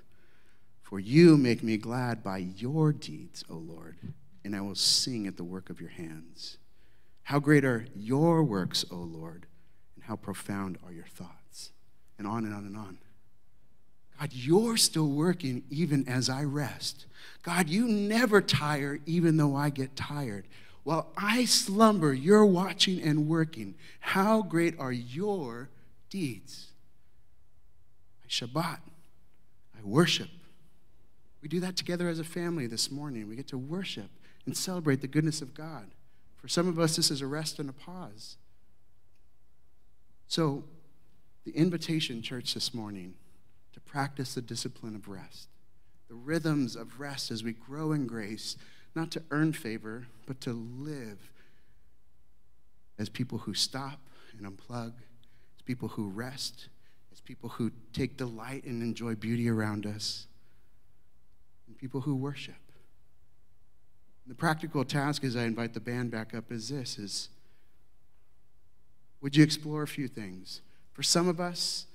For 0.82 1.00
you 1.00 1.36
make 1.36 1.62
me 1.62 1.76
glad 1.76 2.22
by 2.22 2.38
your 2.38 2.92
deeds, 2.92 3.44
O 3.50 3.54
Lord, 3.54 3.96
and 4.44 4.54
I 4.54 4.60
will 4.60 4.74
sing 4.74 5.26
at 5.26 5.36
the 5.36 5.44
work 5.44 5.70
of 5.70 5.80
your 5.80 5.90
hands. 5.90 6.58
How 7.24 7.38
great 7.38 7.64
are 7.64 7.86
your 7.96 8.44
works, 8.44 8.84
O 8.90 8.96
Lord, 8.96 9.46
and 9.96 10.04
how 10.04 10.16
profound 10.16 10.78
are 10.84 10.92
your 10.92 11.06
thoughts. 11.06 11.72
And 12.18 12.28
on 12.28 12.44
and 12.44 12.54
on 12.54 12.64
and 12.64 12.76
on. 12.76 12.98
God, 14.20 14.30
you're 14.32 14.76
still 14.76 15.08
working 15.08 15.64
even 15.70 16.06
as 16.06 16.28
I 16.28 16.44
rest. 16.44 17.06
God, 17.42 17.68
you 17.68 17.88
never 17.88 18.40
tire 18.40 19.00
even 19.06 19.36
though 19.36 19.56
I 19.56 19.70
get 19.70 19.96
tired. 19.96 20.46
While 20.84 21.10
I 21.16 21.46
slumber, 21.46 22.12
you're 22.12 22.46
watching 22.46 23.02
and 23.02 23.26
working. 23.26 23.74
How 24.00 24.42
great 24.42 24.78
are 24.78 24.92
your 24.92 25.70
deeds? 26.08 26.68
I 28.24 28.28
Shabbat. 28.28 28.78
I 29.76 29.82
worship. 29.82 30.30
We 31.42 31.48
do 31.48 31.60
that 31.60 31.76
together 31.76 32.08
as 32.08 32.18
a 32.18 32.24
family 32.24 32.66
this 32.66 32.90
morning. 32.90 33.28
We 33.28 33.36
get 33.36 33.48
to 33.48 33.58
worship 33.58 34.08
and 34.46 34.56
celebrate 34.56 35.00
the 35.00 35.06
goodness 35.06 35.42
of 35.42 35.54
God. 35.54 35.90
For 36.36 36.48
some 36.48 36.68
of 36.68 36.78
us, 36.78 36.96
this 36.96 37.10
is 37.10 37.20
a 37.20 37.26
rest 37.26 37.58
and 37.58 37.68
a 37.68 37.72
pause. 37.72 38.36
So, 40.26 40.64
the 41.44 41.52
invitation, 41.52 42.22
church, 42.22 42.54
this 42.54 42.72
morning 42.72 43.14
to 43.74 43.80
practice 43.80 44.34
the 44.34 44.40
discipline 44.40 44.94
of 44.94 45.08
rest, 45.08 45.48
the 46.08 46.14
rhythms 46.14 46.76
of 46.76 46.98
rest 47.00 47.30
as 47.30 47.44
we 47.44 47.52
grow 47.52 47.92
in 47.92 48.06
grace, 48.06 48.56
not 48.94 49.10
to 49.10 49.22
earn 49.30 49.52
favor, 49.52 50.06
but 50.26 50.40
to 50.42 50.52
live 50.52 51.18
as 52.98 53.08
people 53.08 53.38
who 53.38 53.52
stop 53.52 54.00
and 54.38 54.46
unplug, 54.46 54.92
as 55.56 55.62
people 55.64 55.88
who 55.88 56.08
rest 56.08 56.68
as 57.14 57.20
people 57.20 57.48
who 57.48 57.70
take 57.92 58.16
delight 58.16 58.64
and 58.64 58.82
enjoy 58.82 59.14
beauty 59.14 59.48
around 59.48 59.86
us, 59.86 60.26
and 61.68 61.78
people 61.78 62.00
who 62.00 62.16
worship. 62.16 62.56
The 64.26 64.34
practical 64.34 64.84
task 64.84 65.22
as 65.22 65.36
I 65.36 65.44
invite 65.44 65.74
the 65.74 65.80
band 65.80 66.10
back 66.10 66.34
up 66.34 66.50
is 66.50 66.70
this 66.70 66.98
is 66.98 67.28
would 69.20 69.36
you 69.36 69.44
explore 69.44 69.82
a 69.82 69.86
few 69.86 70.08
things? 70.08 70.60
For 70.92 71.02
some 71.02 71.28
of 71.28 71.40
us, 71.40 71.86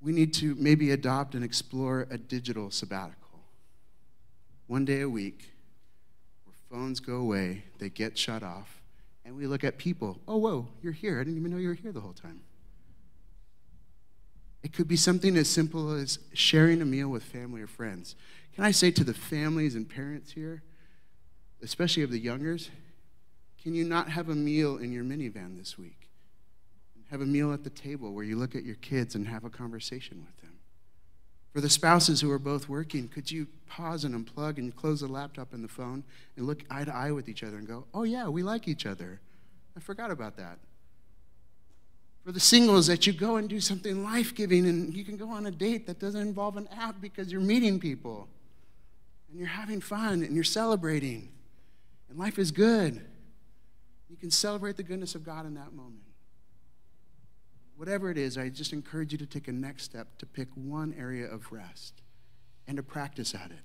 we 0.00 0.12
need 0.12 0.32
to 0.34 0.54
maybe 0.54 0.92
adopt 0.92 1.34
and 1.34 1.44
explore 1.44 2.06
a 2.10 2.16
digital 2.16 2.70
sabbatical. 2.70 3.40
One 4.66 4.84
day 4.84 5.02
a 5.02 5.08
week, 5.08 5.50
where 6.44 6.54
phones 6.70 7.00
go 7.00 7.16
away, 7.16 7.64
they 7.78 7.90
get 7.90 8.16
shut 8.16 8.42
off, 8.42 8.80
and 9.24 9.36
we 9.36 9.46
look 9.46 9.64
at 9.64 9.76
people. 9.76 10.18
Oh, 10.26 10.38
whoa, 10.38 10.68
you're 10.80 10.92
here. 10.92 11.20
I 11.20 11.24
didn't 11.24 11.38
even 11.38 11.50
know 11.50 11.58
you 11.58 11.68
were 11.68 11.74
here 11.74 11.92
the 11.92 12.00
whole 12.00 12.14
time. 12.14 12.40
It 14.62 14.72
could 14.74 14.88
be 14.88 14.96
something 14.96 15.36
as 15.36 15.48
simple 15.48 15.92
as 15.92 16.18
sharing 16.34 16.82
a 16.82 16.84
meal 16.84 17.08
with 17.08 17.22
family 17.22 17.62
or 17.62 17.66
friends. 17.66 18.14
Can 18.54 18.64
I 18.64 18.72
say 18.72 18.90
to 18.90 19.04
the 19.04 19.14
families 19.14 19.74
and 19.74 19.88
parents 19.88 20.32
here, 20.32 20.62
especially 21.62 22.02
of 22.02 22.10
the 22.10 22.18
youngers, 22.18 22.70
can 23.62 23.74
you 23.74 23.84
not 23.84 24.10
have 24.10 24.28
a 24.28 24.34
meal 24.34 24.76
in 24.76 24.92
your 24.92 25.04
minivan 25.04 25.58
this 25.58 25.78
week? 25.78 26.08
Have 27.10 27.20
a 27.20 27.26
meal 27.26 27.52
at 27.52 27.64
the 27.64 27.70
table 27.70 28.12
where 28.12 28.24
you 28.24 28.36
look 28.36 28.54
at 28.54 28.64
your 28.64 28.76
kids 28.76 29.14
and 29.14 29.26
have 29.26 29.44
a 29.44 29.50
conversation 29.50 30.24
with 30.24 30.36
them. 30.40 30.58
For 31.52 31.60
the 31.60 31.68
spouses 31.68 32.20
who 32.20 32.30
are 32.30 32.38
both 32.38 32.68
working, 32.68 33.08
could 33.08 33.30
you 33.30 33.48
pause 33.66 34.04
and 34.04 34.14
unplug 34.14 34.58
and 34.58 34.74
close 34.74 35.00
the 35.00 35.08
laptop 35.08 35.52
and 35.52 35.64
the 35.64 35.68
phone 35.68 36.04
and 36.36 36.46
look 36.46 36.62
eye 36.70 36.84
to 36.84 36.94
eye 36.94 37.10
with 37.10 37.28
each 37.28 37.42
other 37.42 37.56
and 37.56 37.66
go, 37.66 37.86
oh, 37.92 38.04
yeah, 38.04 38.28
we 38.28 38.42
like 38.42 38.68
each 38.68 38.86
other? 38.86 39.20
I 39.76 39.80
forgot 39.80 40.10
about 40.10 40.36
that 40.36 40.58
for 42.24 42.32
the 42.32 42.40
singles 42.40 42.86
that 42.86 43.06
you 43.06 43.12
go 43.12 43.36
and 43.36 43.48
do 43.48 43.60
something 43.60 44.04
life 44.04 44.34
giving 44.34 44.66
and 44.66 44.94
you 44.94 45.04
can 45.04 45.16
go 45.16 45.30
on 45.30 45.46
a 45.46 45.50
date 45.50 45.86
that 45.86 45.98
doesn't 45.98 46.20
involve 46.20 46.56
an 46.56 46.68
app 46.68 47.00
because 47.00 47.32
you're 47.32 47.40
meeting 47.40 47.80
people 47.80 48.28
and 49.30 49.38
you're 49.38 49.48
having 49.48 49.80
fun 49.80 50.22
and 50.22 50.34
you're 50.34 50.44
celebrating 50.44 51.30
and 52.10 52.18
life 52.18 52.38
is 52.38 52.50
good. 52.50 53.00
You 54.08 54.16
can 54.16 54.30
celebrate 54.30 54.76
the 54.76 54.82
goodness 54.82 55.14
of 55.14 55.24
God 55.24 55.46
in 55.46 55.54
that 55.54 55.72
moment. 55.72 56.02
Whatever 57.76 58.10
it 58.10 58.18
is, 58.18 58.36
I 58.36 58.50
just 58.50 58.72
encourage 58.72 59.12
you 59.12 59.18
to 59.18 59.26
take 59.26 59.48
a 59.48 59.52
next 59.52 59.84
step 59.84 60.18
to 60.18 60.26
pick 60.26 60.48
one 60.54 60.94
area 60.98 61.26
of 61.26 61.50
rest 61.50 62.02
and 62.66 62.76
to 62.76 62.82
practice 62.82 63.34
at 63.34 63.52
it. 63.52 63.62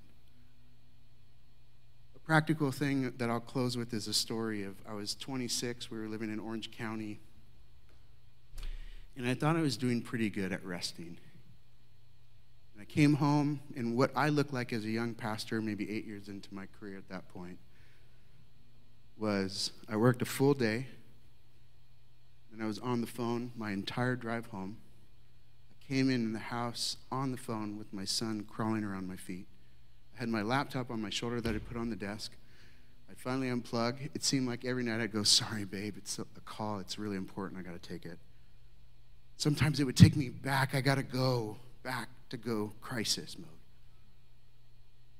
A 2.14 2.18
practical 2.20 2.70
thing 2.70 3.12
that 3.18 3.28
I'll 3.28 3.40
close 3.40 3.76
with 3.76 3.92
is 3.92 4.06
a 4.06 4.14
story 4.14 4.62
of 4.62 4.76
I 4.88 4.94
was 4.94 5.14
26, 5.16 5.90
we 5.90 5.98
were 5.98 6.08
living 6.08 6.32
in 6.32 6.38
Orange 6.38 6.70
County, 6.70 7.20
and 9.16 9.26
I 9.26 9.34
thought 9.34 9.56
I 9.56 9.62
was 9.62 9.76
doing 9.76 10.02
pretty 10.02 10.28
good 10.28 10.52
at 10.52 10.64
resting. 10.64 11.16
And 12.74 12.82
I 12.82 12.84
came 12.84 13.14
home, 13.14 13.60
and 13.74 13.96
what 13.96 14.10
I 14.14 14.28
looked 14.28 14.52
like 14.52 14.72
as 14.72 14.84
a 14.84 14.90
young 14.90 15.14
pastor, 15.14 15.62
maybe 15.62 15.90
eight 15.90 16.06
years 16.06 16.28
into 16.28 16.52
my 16.54 16.66
career 16.78 16.98
at 16.98 17.08
that 17.08 17.28
point, 17.28 17.58
was 19.16 19.72
I 19.88 19.96
worked 19.96 20.20
a 20.20 20.26
full 20.26 20.52
day, 20.52 20.86
and 22.52 22.62
I 22.62 22.66
was 22.66 22.78
on 22.78 23.00
the 23.00 23.06
phone 23.06 23.52
my 23.56 23.70
entire 23.70 24.16
drive 24.16 24.46
home. 24.46 24.76
I 25.70 25.92
came 25.92 26.10
in 26.10 26.34
the 26.34 26.38
house 26.38 26.98
on 27.10 27.32
the 27.32 27.38
phone 27.38 27.78
with 27.78 27.92
my 27.94 28.04
son 28.04 28.44
crawling 28.48 28.84
around 28.84 29.08
my 29.08 29.16
feet. 29.16 29.46
I 30.14 30.20
had 30.20 30.28
my 30.28 30.42
laptop 30.42 30.90
on 30.90 31.00
my 31.00 31.10
shoulder 31.10 31.40
that 31.40 31.54
I 31.54 31.58
put 31.58 31.78
on 31.78 31.88
the 31.88 31.96
desk. 31.96 32.32
I'd 33.10 33.20
finally 33.20 33.48
unplug. 33.48 34.10
It 34.14 34.24
seemed 34.24 34.48
like 34.48 34.64
every 34.64 34.82
night 34.82 35.00
I'd 35.00 35.12
go, 35.12 35.22
Sorry, 35.22 35.64
babe, 35.64 35.94
it's 35.96 36.18
a 36.18 36.24
call. 36.44 36.80
It's 36.80 36.98
really 36.98 37.16
important. 37.16 37.60
I 37.60 37.62
got 37.62 37.80
to 37.80 37.88
take 37.88 38.04
it. 38.04 38.18
Sometimes 39.36 39.80
it 39.80 39.84
would 39.84 39.96
take 39.96 40.16
me 40.16 40.28
back. 40.28 40.74
I 40.74 40.80
got 40.80 40.94
to 40.96 41.02
go 41.02 41.56
back 41.82 42.08
to 42.30 42.36
go 42.36 42.72
crisis 42.80 43.36
mode. 43.38 43.48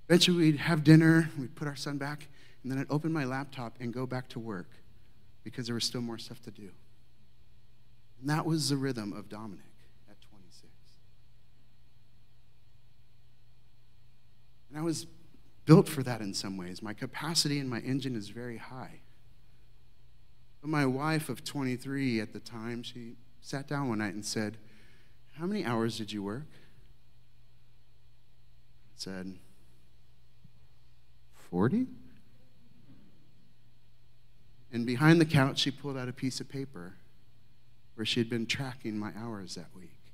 Eventually, 0.08 0.36
we'd 0.36 0.56
have 0.58 0.84
dinner, 0.84 1.30
we'd 1.38 1.54
put 1.54 1.66
our 1.68 1.76
son 1.76 1.98
back, 1.98 2.28
and 2.62 2.70
then 2.70 2.78
I'd 2.78 2.90
open 2.90 3.12
my 3.12 3.24
laptop 3.24 3.74
and 3.80 3.92
go 3.92 4.06
back 4.06 4.28
to 4.30 4.38
work 4.38 4.68
because 5.44 5.66
there 5.66 5.74
was 5.74 5.84
still 5.84 6.00
more 6.00 6.18
stuff 6.18 6.40
to 6.42 6.50
do. 6.50 6.70
And 8.20 8.30
that 8.30 8.46
was 8.46 8.70
the 8.70 8.76
rhythm 8.76 9.12
of 9.12 9.28
Dominic 9.28 9.64
at 10.08 10.16
26. 10.30 10.72
And 14.70 14.78
I 14.78 14.82
was 14.82 15.06
built 15.66 15.88
for 15.88 16.02
that 16.02 16.20
in 16.20 16.32
some 16.32 16.56
ways. 16.56 16.82
My 16.82 16.94
capacity 16.94 17.58
and 17.58 17.68
my 17.68 17.80
engine 17.80 18.16
is 18.16 18.28
very 18.28 18.56
high. 18.56 19.00
But 20.60 20.70
my 20.70 20.86
wife 20.86 21.28
of 21.28 21.44
23 21.44 22.20
at 22.20 22.32
the 22.32 22.40
time, 22.40 22.82
she 22.82 23.16
sat 23.46 23.68
down 23.68 23.88
one 23.88 23.98
night 23.98 24.12
and 24.12 24.24
said, 24.24 24.56
How 25.38 25.46
many 25.46 25.64
hours 25.64 25.96
did 25.96 26.10
you 26.10 26.20
work? 26.20 26.48
I 26.50 26.56
said, 28.96 29.38
40? 31.50 31.86
And 34.72 34.84
behind 34.84 35.20
the 35.20 35.24
couch, 35.24 35.60
she 35.60 35.70
pulled 35.70 35.96
out 35.96 36.08
a 36.08 36.12
piece 36.12 36.40
of 36.40 36.48
paper 36.48 36.94
where 37.94 38.04
she 38.04 38.18
had 38.18 38.28
been 38.28 38.46
tracking 38.46 38.98
my 38.98 39.12
hours 39.16 39.54
that 39.54 39.68
week, 39.76 40.10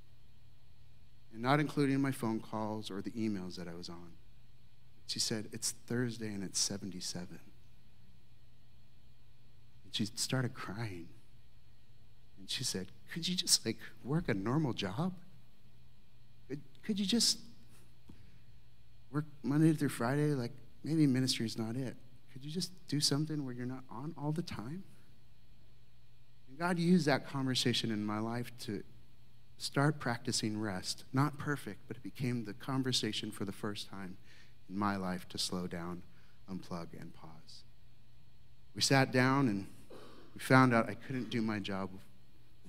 and 1.33 1.41
not 1.41 1.59
including 1.59 2.03
my 2.03 2.13
phone 2.13 2.39
calls 2.39 2.91
or 2.91 3.01
the 3.01 3.13
emails 3.13 3.57
that 3.57 3.67
I 3.67 3.75
was 3.75 3.89
on. 3.89 4.13
She 5.07 5.21
said, 5.21 5.49
It's 5.53 5.71
Thursday 5.87 6.29
and 6.29 6.45
it's 6.45 6.61
77. 6.61 7.41
And 9.85 9.91
she 9.91 10.05
started 10.05 10.53
crying. 10.53 11.09
She 12.53 12.65
said, 12.65 12.89
Could 13.13 13.27
you 13.27 13.35
just 13.35 13.65
like 13.65 13.79
work 14.05 14.29
a 14.29 14.35
normal 14.35 14.75
job? 14.75 15.15
Could, 16.49 16.61
could 16.83 17.01
you 17.01 17.07
just 17.07 17.39
work 19.11 19.25
Monday 19.43 19.73
through 19.73 19.89
Friday? 19.89 20.35
Like 20.35 20.53
maybe 20.85 21.07
ministry 21.07 21.47
is 21.47 21.59
not 21.59 21.77
it. 21.77 21.97
Could 22.33 22.45
you 22.45 22.51
just 22.51 22.73
do 22.89 23.01
something 23.01 23.45
where 23.45 23.55
you're 23.55 23.67
not 23.67 23.85
on 23.91 24.15
all 24.19 24.33
the 24.33 24.43
time? 24.43 24.85
And 26.49 26.59
God 26.59 26.79
used 26.79 27.07
that 27.07 27.27
conversation 27.27 27.91
in 27.91 28.05
my 28.05 28.19
life 28.19 28.53
to 28.61 28.83
start 29.57 29.99
practicing 29.99 30.61
rest. 30.61 31.05
Not 31.13 31.39
perfect, 31.39 31.81
but 31.89 31.97
it 31.97 32.03
became 32.03 32.45
the 32.45 32.53
conversation 32.55 33.31
for 33.31 33.45
the 33.47 33.53
first 33.53 33.89
time 33.89 34.19
in 34.69 34.77
my 34.77 34.97
life 34.97 35.27
to 35.31 35.39
slow 35.39 35.67
down, 35.67 36.03
unplug, 36.51 36.89
and 37.01 37.15
pause. 37.15 37.65
We 38.75 38.83
sat 38.83 39.13
down 39.13 39.49
and 39.49 39.67
we 40.35 40.41
found 40.41 40.75
out 40.75 40.89
I 40.91 40.95
couldn't 40.95 41.31
do 41.31 41.41
my 41.41 41.59
job 41.59 41.91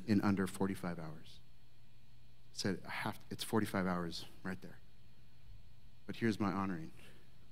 in 0.08 0.22
under 0.22 0.48
45 0.48 1.00
hours. 1.00 1.40
I 2.54 2.54
said, 2.54 2.80
I 2.88 2.92
have, 2.92 3.20
it's 3.30 3.44
45 3.44 3.88
hours 3.88 4.26
right 4.44 4.62
there. 4.62 4.78
But 6.06 6.16
here's 6.16 6.40
my 6.40 6.52
honoring 6.52 6.92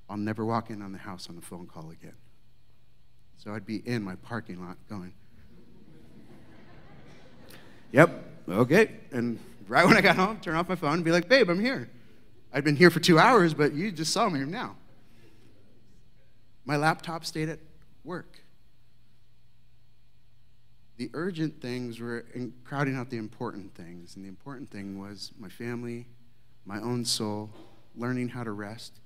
I'll 0.09 0.17
never 0.17 0.45
walk 0.45 0.69
in 0.69 0.81
on 0.81 0.91
the 0.91 0.97
house 0.97 1.29
on 1.29 1.37
a 1.37 1.41
phone 1.41 1.67
call 1.67 1.89
again. 1.89 2.15
So 3.37 3.53
I'd 3.53 3.65
be 3.65 3.77
in 3.77 4.03
my 4.03 4.15
parking 4.15 4.63
lot 4.63 4.77
going, 4.89 5.13
Yep, 7.91 8.23
okay. 8.49 8.91
And 9.11 9.39
right 9.67 9.85
when 9.85 9.97
I 9.97 10.01
got 10.01 10.15
home, 10.15 10.39
turn 10.39 10.55
off 10.55 10.69
my 10.69 10.75
phone 10.75 10.93
and 10.95 11.03
be 11.03 11.11
like, 11.11 11.27
Babe, 11.27 11.49
I'm 11.49 11.59
here. 11.59 11.89
I'd 12.53 12.63
been 12.63 12.75
here 12.75 12.89
for 12.89 12.99
two 12.99 13.17
hours, 13.17 13.53
but 13.53 13.73
you 13.73 13.91
just 13.91 14.11
saw 14.11 14.29
me 14.29 14.41
now. 14.41 14.75
My 16.65 16.75
laptop 16.75 17.25
stayed 17.25 17.49
at 17.49 17.59
work 18.03 18.40
the 21.01 21.09
urgent 21.15 21.59
things 21.59 21.99
were 21.99 22.23
crowding 22.63 22.95
out 22.95 23.09
the 23.09 23.17
important 23.17 23.73
things. 23.73 24.15
And 24.15 24.23
the 24.23 24.29
important 24.29 24.69
thing 24.69 24.99
was 24.99 25.31
my 25.39 25.49
family, 25.49 26.05
my 26.63 26.79
own 26.79 27.05
soul, 27.05 27.49
learning 27.95 28.29
how 28.29 28.43
to 28.43 28.51
rest, 28.51 28.99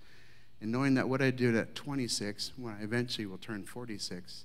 and 0.59 0.73
knowing 0.73 0.95
that 0.95 1.07
what 1.07 1.21
I 1.21 1.31
did 1.31 1.55
at 1.55 1.73
26, 1.73 2.51
when 2.57 2.73
I 2.73 2.83
eventually 2.83 3.25
will 3.27 3.37
turn 3.37 3.63
46, 3.63 4.43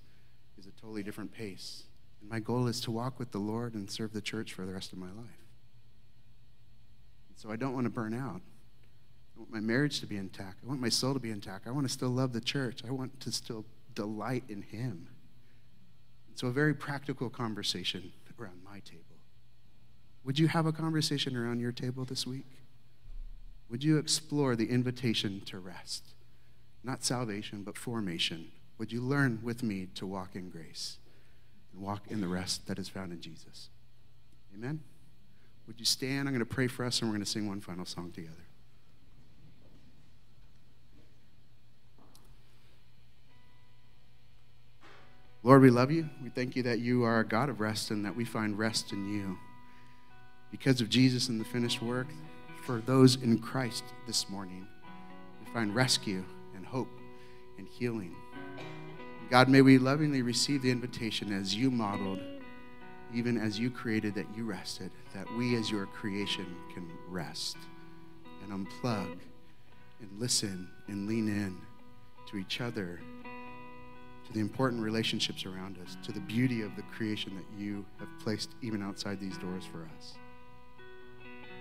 is 0.61 0.67
a 0.67 0.71
totally 0.81 1.03
different 1.03 1.33
pace. 1.33 1.83
And 2.21 2.31
my 2.31 2.39
goal 2.39 2.69
is 2.69 2.81
to 2.83 2.93
walk 2.93 3.19
with 3.19 3.33
the 3.33 3.39
Lord 3.39 3.75
and 3.75 3.91
serve 3.91 4.13
the 4.13 4.21
church 4.21 4.53
for 4.53 4.65
the 4.65 4.73
rest 4.73 4.93
of 4.93 4.99
my 4.99 5.09
life. 5.09 5.43
And 7.31 7.37
so 7.37 7.51
I 7.51 7.57
don't 7.57 7.75
want 7.75 7.87
to 7.87 7.91
burn 7.91 8.15
out. 8.15 8.43
I 9.35 9.41
want 9.41 9.51
my 9.51 9.59
marriage 9.59 9.99
to 9.99 10.07
be 10.07 10.19
intact. 10.19 10.61
I 10.65 10.69
want 10.69 10.81
my 10.81 10.89
soul 10.89 11.15
to 11.15 11.21
be 11.21 11.33
intact. 11.33 11.67
I 11.67 11.73
want 11.73 11.85
to 11.85 11.93
still 11.93 12.11
love 12.11 12.33
the 12.33 12.41
church. 12.41 12.83
I 12.87 12.93
want 12.93 13.19
to 13.19 13.33
still 13.33 13.65
delight 13.97 14.45
in 14.49 14.63
Him. 14.63 15.09
So, 16.41 16.47
a 16.47 16.53
very 16.53 16.73
practical 16.73 17.29
conversation 17.29 18.13
around 18.41 18.65
my 18.65 18.79
table. 18.79 19.19
Would 20.25 20.39
you 20.39 20.49
have 20.49 20.65
a 20.65 20.73
conversation 20.73 21.37
around 21.37 21.61
your 21.61 21.71
table 21.71 22.07
this 22.07 22.27
week? 22.27 22.47
Would 23.69 23.85
you 23.85 23.99
explore 23.99 24.57
the 24.57 24.71
invitation 24.71 25.43
to 25.43 25.59
rest? 25.59 26.15
Not 26.83 27.05
salvation, 27.05 27.63
but 27.63 27.77
formation. 27.77 28.53
Would 28.79 28.91
you 28.91 29.03
learn 29.03 29.41
with 29.43 29.63
me 29.63 29.89
to 29.97 30.07
walk 30.07 30.35
in 30.35 30.49
grace 30.49 30.97
and 31.75 31.83
walk 31.83 32.05
in 32.09 32.23
the 32.23 32.29
rest 32.29 32.67
that 32.69 32.79
is 32.79 32.89
found 32.89 33.13
in 33.13 33.21
Jesus? 33.21 33.69
Amen? 34.55 34.81
Would 35.67 35.79
you 35.79 35.85
stand? 35.85 36.27
I'm 36.27 36.33
going 36.33 36.39
to 36.39 36.47
pray 36.47 36.69
for 36.69 36.87
us 36.87 37.03
and 37.03 37.11
we're 37.11 37.17
going 37.17 37.25
to 37.25 37.31
sing 37.31 37.49
one 37.49 37.61
final 37.61 37.85
song 37.85 38.13
together. 38.13 38.47
Lord, 45.43 45.63
we 45.63 45.71
love 45.71 45.91
you. 45.91 46.07
We 46.23 46.29
thank 46.29 46.55
you 46.55 46.63
that 46.65 46.81
you 46.81 47.03
are 47.05 47.21
a 47.21 47.25
God 47.25 47.49
of 47.49 47.61
rest 47.61 47.91
and 47.91 48.05
that 48.05 48.15
we 48.15 48.27
find 48.27 48.59
rest 48.59 48.93
in 48.93 49.09
you. 49.11 49.39
Because 50.51 50.83
of 50.83 50.91
Jesus 50.91 51.31
and 51.31 51.41
the 51.41 51.47
finished 51.47 51.81
work, 51.81 52.09
for 52.67 52.83
those 52.85 53.17
in 53.17 53.39
Christ 53.39 53.85
this 54.07 54.29
morning, 54.29 54.67
we 55.43 55.51
find 55.51 55.75
rescue 55.75 56.23
and 56.55 56.67
hope 56.67 56.91
and 57.57 57.67
healing. 57.67 58.15
God, 59.31 59.49
may 59.49 59.63
we 59.63 59.79
lovingly 59.79 60.21
receive 60.21 60.61
the 60.61 60.71
invitation 60.71 61.33
as 61.33 61.55
you 61.55 61.71
modeled, 61.71 62.21
even 63.15 63.39
as 63.39 63.59
you 63.59 63.71
created 63.71 64.15
that 64.17 64.27
you 64.37 64.45
rested, 64.45 64.91
that 65.15 65.27
we 65.39 65.57
as 65.57 65.71
your 65.71 65.87
creation 65.87 66.55
can 66.75 66.87
rest 67.09 67.57
and 68.43 68.53
unplug 68.53 69.17
and 70.03 70.11
listen 70.19 70.69
and 70.89 71.09
lean 71.09 71.29
in 71.29 71.57
to 72.29 72.37
each 72.37 72.61
other 72.61 73.01
to 74.31 74.35
the 74.35 74.41
important 74.41 74.81
relationships 74.83 75.45
around 75.45 75.77
us, 75.85 75.97
to 76.05 76.13
the 76.13 76.21
beauty 76.21 76.63
of 76.63 76.75
the 76.77 76.83
creation 76.83 77.35
that 77.35 77.61
you 77.61 77.85
have 77.99 78.09
placed 78.23 78.51
even 78.63 78.83
outside 78.83 79.21
these 79.21 79.37
doors 79.39 79.65
for 79.65 79.89
us. 79.99 80.15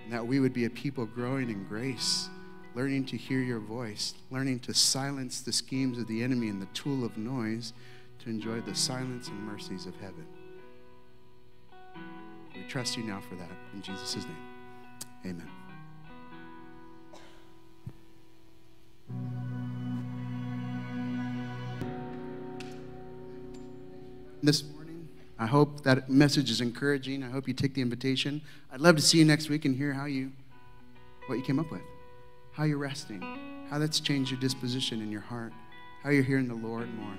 And 0.03 0.13
that 0.13 0.25
we 0.25 0.39
would 0.39 0.53
be 0.53 0.65
a 0.65 0.69
people 0.69 1.05
growing 1.05 1.49
in 1.49 1.63
grace, 1.65 2.29
learning 2.75 3.05
to 3.05 3.17
hear 3.17 3.39
your 3.39 3.59
voice, 3.59 4.13
learning 4.29 4.59
to 4.59 4.73
silence 4.73 5.41
the 5.41 5.51
schemes 5.51 5.97
of 5.97 6.07
the 6.07 6.21
enemy 6.21 6.49
and 6.49 6.61
the 6.61 6.67
tool 6.67 7.03
of 7.03 7.17
noise 7.17 7.73
to 8.19 8.29
enjoy 8.29 8.61
the 8.61 8.75
silence 8.75 9.29
and 9.29 9.43
mercies 9.43 9.85
of 9.85 9.95
heaven. 9.95 10.27
We 12.55 12.63
trust 12.67 12.97
you 12.97 13.03
now 13.03 13.21
for 13.21 13.35
that. 13.35 13.49
In 13.73 13.81
Jesus' 13.81 14.15
name, 14.15 14.35
amen. 15.25 15.58
This 24.43 24.63
morning. 24.63 25.07
I 25.37 25.45
hope 25.45 25.83
that 25.83 26.09
message 26.09 26.49
is 26.49 26.61
encouraging. 26.61 27.23
I 27.23 27.29
hope 27.29 27.47
you 27.47 27.53
take 27.53 27.73
the 27.73 27.81
invitation. 27.81 28.41
I'd 28.71 28.81
love 28.81 28.95
to 28.95 29.01
see 29.01 29.17
you 29.17 29.25
next 29.25 29.49
week 29.49 29.65
and 29.65 29.75
hear 29.75 29.93
how 29.93 30.05
you, 30.05 30.31
what 31.27 31.35
you 31.35 31.43
came 31.43 31.59
up 31.59 31.71
with, 31.71 31.81
how 32.51 32.63
you're 32.63 32.77
resting, 32.77 33.21
how 33.69 33.79
that's 33.79 33.99
changed 33.99 34.31
your 34.31 34.39
disposition 34.39 35.01
in 35.01 35.11
your 35.11 35.21
heart, 35.21 35.53
how 36.03 36.09
you're 36.09 36.23
hearing 36.23 36.47
the 36.47 36.55
Lord 36.55 36.93
more, 36.93 37.13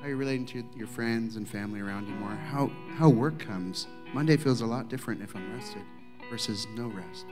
how 0.00 0.08
you're 0.08 0.16
relating 0.16 0.46
to 0.46 0.64
your 0.76 0.86
friends 0.86 1.36
and 1.36 1.48
family 1.48 1.80
around 1.80 2.08
you 2.08 2.14
more, 2.14 2.30
how, 2.30 2.70
how 2.94 3.08
work 3.08 3.38
comes. 3.38 3.86
Monday 4.12 4.36
feels 4.36 4.60
a 4.60 4.66
lot 4.66 4.88
different 4.88 5.22
if 5.22 5.36
I'm 5.36 5.54
rested 5.54 5.82
versus 6.30 6.66
no 6.76 6.88
rest. 6.88 7.26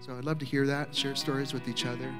So 0.00 0.16
I'd 0.16 0.24
love 0.24 0.38
to 0.38 0.46
hear 0.46 0.66
that, 0.66 0.94
share 0.94 1.14
stories 1.14 1.52
with 1.52 1.68
each 1.68 1.86
other, 1.86 2.14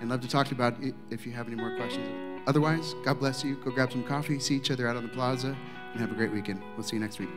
and 0.00 0.08
love 0.08 0.20
to 0.20 0.28
talk 0.28 0.52
about 0.52 0.76
if 1.10 1.26
you 1.26 1.32
have 1.32 1.46
any 1.46 1.56
more 1.56 1.76
questions 1.76 2.29
otherwise, 2.50 2.94
God 3.04 3.20
bless 3.20 3.42
you. 3.44 3.54
Go 3.56 3.70
grab 3.70 3.92
some 3.92 4.02
coffee, 4.02 4.38
see 4.40 4.56
each 4.56 4.70
other 4.70 4.88
out 4.88 4.96
on 4.96 5.04
the 5.04 5.08
plaza, 5.08 5.56
and 5.92 6.00
have 6.00 6.10
a 6.10 6.14
great 6.14 6.32
weekend. 6.32 6.60
We'll 6.76 6.82
see 6.82 6.96
you 6.96 7.00
next 7.00 7.18
week. 7.18 7.30